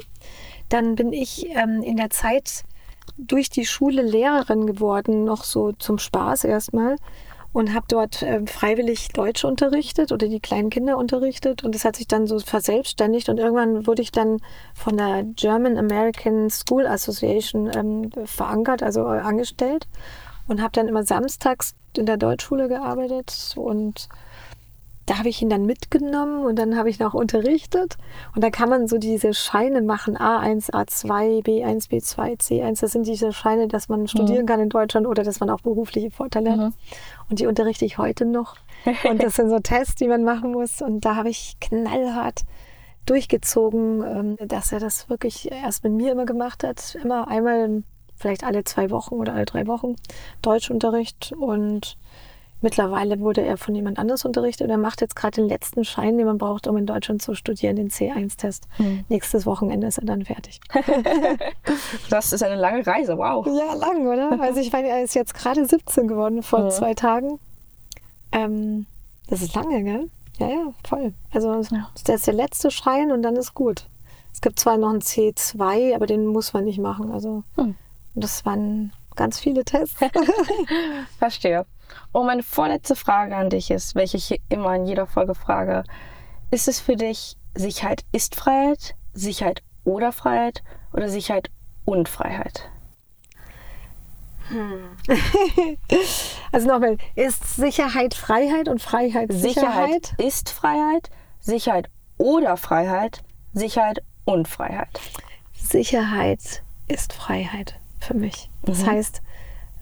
[0.69, 2.63] Dann bin ich ähm, in der Zeit
[3.17, 6.95] durch die Schule Lehrerin geworden, noch so zum Spaß erstmal.
[7.51, 11.63] Und habe dort äh, freiwillig Deutsch unterrichtet oder die kleinen Kinder unterrichtet.
[11.63, 13.29] Und das hat sich dann so verselbstständigt.
[13.29, 14.39] Und irgendwann wurde ich dann
[14.73, 19.87] von der German American School Association ähm, verankert, also äh, angestellt.
[20.47, 23.53] Und habe dann immer samstags in der Deutschschule gearbeitet.
[23.55, 24.09] Und
[25.05, 27.97] da habe ich ihn dann mitgenommen und dann habe ich noch unterrichtet.
[28.35, 32.79] Und da kann man so diese Scheine machen, A1, A2, B1, B2, C1.
[32.81, 34.47] Das sind diese Scheine, dass man studieren mhm.
[34.47, 36.61] kann in Deutschland oder dass man auch berufliche Vorteile mhm.
[36.61, 36.73] hat.
[37.29, 38.55] Und die unterrichte ich heute noch.
[39.09, 40.81] Und das sind so Tests, die man machen muss.
[40.81, 42.43] Und da habe ich knallhart
[43.05, 46.95] durchgezogen, ähm, dass er das wirklich erst mit mir immer gemacht hat.
[46.95, 47.83] Immer einmal,
[48.15, 49.95] vielleicht alle zwei Wochen oder alle drei Wochen
[50.41, 51.97] Deutschunterricht und
[52.63, 56.17] Mittlerweile wurde er von jemand anders unterrichtet und er macht jetzt gerade den letzten Schein,
[56.17, 58.69] den man braucht, um in Deutschland zu studieren, den C1-Test.
[58.77, 59.03] Hm.
[59.09, 60.61] Nächstes Wochenende ist er dann fertig.
[62.09, 63.45] das ist eine lange Reise, wow.
[63.45, 64.39] Ja, lang, oder?
[64.41, 66.69] Also ich meine, er ist jetzt gerade 17 geworden vor ja.
[66.69, 67.37] zwei Tagen.
[68.31, 68.85] Ähm,
[69.27, 70.09] das ist lange, gell?
[70.39, 71.13] Ja, ja, voll.
[71.31, 71.89] Also ja.
[72.05, 73.87] das ist der letzte Schein und dann ist gut.
[74.31, 77.11] Es gibt zwar noch einen C2, aber den muss man nicht machen.
[77.11, 77.75] Also hm.
[78.15, 79.99] das waren ganz viele Tests.
[81.19, 81.65] Verstehe.
[82.13, 85.83] Und meine vorletzte Frage an dich ist, welche ich immer in jeder Folge frage,
[86.51, 91.49] ist es für dich Sicherheit ist Freiheit, Sicherheit oder Freiheit oder Sicherheit
[91.85, 92.69] und Freiheit?
[94.49, 94.97] Hm.
[96.51, 100.07] also nochmal, ist Sicherheit Freiheit und Freiheit Sicherheit?
[100.07, 101.09] Sicherheit ist Freiheit,
[101.39, 104.99] Sicherheit oder Freiheit, Sicherheit und Freiheit.
[105.53, 108.49] Sicherheit ist Freiheit für mich.
[108.63, 108.91] Das mhm.
[108.91, 109.21] heißt,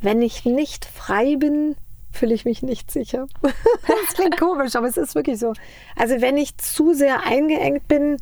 [0.02, 1.76] wenn ich nicht frei bin,
[2.12, 3.28] fühle ich mich nicht sicher.
[3.42, 5.54] das klingt komisch, aber es ist wirklich so.
[5.96, 8.18] Also wenn ich zu sehr eingeengt bin,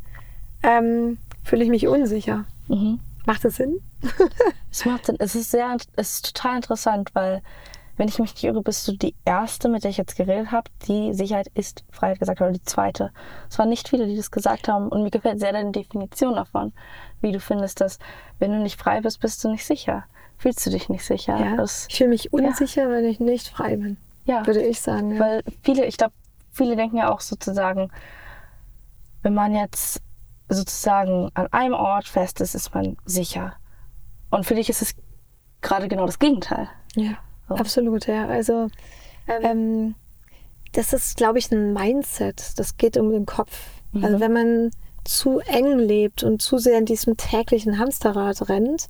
[0.63, 2.45] ähm, fühle ich mich unsicher.
[2.67, 2.99] Mhm.
[3.25, 3.81] Macht das Sinn?
[4.71, 5.17] es macht Sinn.
[5.19, 7.41] Es ist sehr, es ist total interessant, weil
[7.97, 10.71] wenn ich mich nicht irre, bist du die erste, mit der ich jetzt geredet habe,
[10.87, 13.11] die Sicherheit ist Freiheit gesagt hat, oder die zweite.
[13.49, 14.87] Es waren nicht viele, die das gesagt haben.
[14.87, 16.71] Und mir gefällt sehr deine Definition davon,
[17.19, 17.99] wie du findest, dass
[18.39, 20.05] wenn du nicht frei bist, bist du nicht sicher
[20.39, 21.37] fühlst du dich nicht sicher.
[21.37, 22.89] Ja, das, ich fühle mich unsicher, ja.
[22.89, 23.97] wenn ich nicht frei bin.
[24.25, 24.47] Ja.
[24.47, 25.13] Würde ich sagen.
[25.13, 25.19] Ja.
[25.19, 26.13] Weil viele, ich glaube,
[26.51, 27.91] viele denken ja auch sozusagen,
[29.21, 30.01] wenn man jetzt
[30.47, 33.53] sozusagen an einem Ort fest ist, ist man sicher.
[34.31, 34.95] Und für dich ist es
[35.61, 36.69] gerade genau das Gegenteil.
[36.95, 37.17] Ja,
[37.47, 37.55] so.
[37.55, 38.27] absolut, ja.
[38.27, 38.69] Also
[39.27, 39.95] ähm, ähm
[40.71, 42.57] das ist, glaube ich, ein Mindset.
[42.57, 43.81] Das geht um den Kopf.
[43.91, 44.05] Mhm.
[44.05, 44.71] Also wenn man
[45.03, 48.87] zu eng lebt und zu sehr in diesem täglichen Hamsterrad rennt,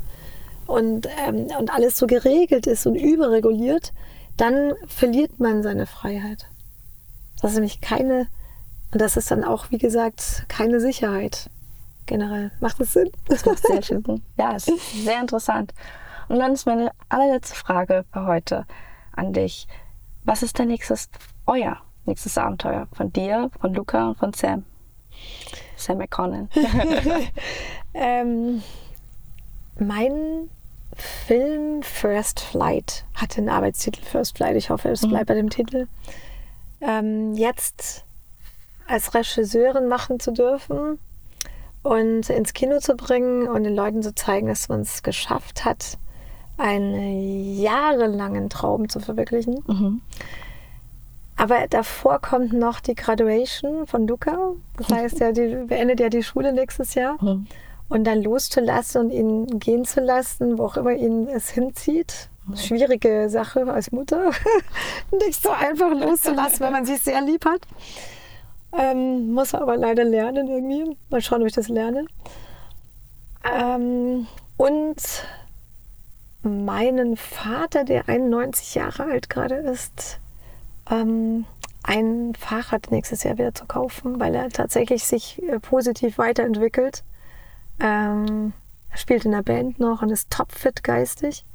[0.69, 3.91] und, ähm, und alles so geregelt ist und überreguliert,
[4.37, 6.47] dann verliert man seine Freiheit.
[7.41, 8.27] Das ist nämlich keine,
[8.91, 11.49] und das ist dann auch, wie gesagt, keine Sicherheit
[12.05, 12.51] generell.
[12.59, 13.11] Macht das Sinn?
[13.27, 14.21] Das macht sehr schön Sinn.
[14.37, 15.73] Ja, es ist sehr interessant.
[16.27, 18.65] Und dann ist meine allerletzte Frage für heute
[19.13, 19.67] an dich.
[20.23, 21.09] Was ist dein nächstes,
[21.47, 24.65] euer nächstes Abenteuer von dir, von Luca und von Sam?
[25.75, 26.47] Sam McConnell.
[27.93, 28.61] ähm,
[29.79, 30.49] mein
[31.01, 34.55] Film First Flight hat den Arbeitstitel First Flight.
[34.55, 35.09] Ich hoffe, es mhm.
[35.09, 35.87] bleibt bei dem Titel.
[36.81, 38.05] Ähm, jetzt
[38.87, 40.99] als Regisseurin machen zu dürfen
[41.83, 45.97] und ins Kino zu bringen und den Leuten zu zeigen, dass man es geschafft hat,
[46.57, 49.63] einen jahrelangen Traum zu verwirklichen.
[49.67, 50.01] Mhm.
[51.37, 54.53] Aber davor kommt noch die Graduation von Luca.
[54.75, 57.17] Das heißt, er beendet ja die Schule nächstes Jahr.
[57.23, 57.47] Mhm
[57.89, 62.29] und dann loszulassen und ihn gehen zu lassen, wo auch immer ihn es hinzieht.
[62.55, 64.31] Schwierige Sache als Mutter,
[65.11, 67.61] nicht so einfach loszulassen, wenn man sich sehr lieb hat.
[68.77, 70.95] Ähm, muss aber leider lernen irgendwie.
[71.09, 72.05] Mal schauen, ob ich das lerne.
[73.43, 74.27] Ähm,
[74.57, 74.97] und
[76.43, 80.19] meinen Vater, der 91 Jahre alt gerade ist,
[80.89, 81.45] ähm,
[81.83, 87.03] ein Fahrrad nächstes Jahr wieder zu kaufen, weil er tatsächlich sich äh, positiv weiterentwickelt
[87.79, 88.53] ähm,
[88.89, 91.45] er spielt in der Band noch und ist topfit geistig.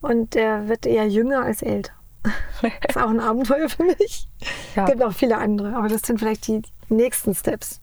[0.00, 1.92] und der wird eher jünger als älter.
[2.22, 4.28] Das ist auch ein Abenteuer für mich.
[4.74, 4.84] Ja.
[4.84, 7.80] Es gibt auch viele andere, aber das sind vielleicht die nächsten Steps.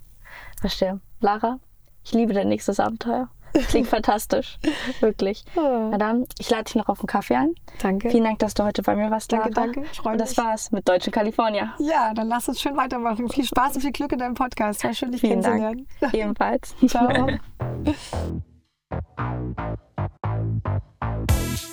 [0.59, 0.99] Verstehe.
[1.19, 1.59] Lara,
[2.03, 3.29] ich liebe dein nächstes Abenteuer.
[3.67, 4.57] Klingt fantastisch.
[4.99, 5.43] Wirklich.
[5.55, 5.61] Ah.
[5.61, 5.79] Ja.
[5.89, 7.55] Madame, ich lade dich noch auf einen Kaffee ein.
[7.81, 8.09] Danke.
[8.09, 9.49] Vielen Dank, dass du heute bei mir warst, Lara.
[9.49, 9.95] Danke, danke.
[9.95, 10.45] Freue und das mich.
[10.45, 11.73] war's mit Deutschen California.
[11.79, 13.29] Ja, dann lass uns schön weitermachen.
[13.29, 14.83] Viel Spaß und viel Glück in deinem Podcast.
[14.83, 15.87] War schön, dich Vielen kennenzulernen.
[15.99, 16.13] Dank.
[16.13, 16.75] Ebenfalls.
[16.87, 17.27] Ciao.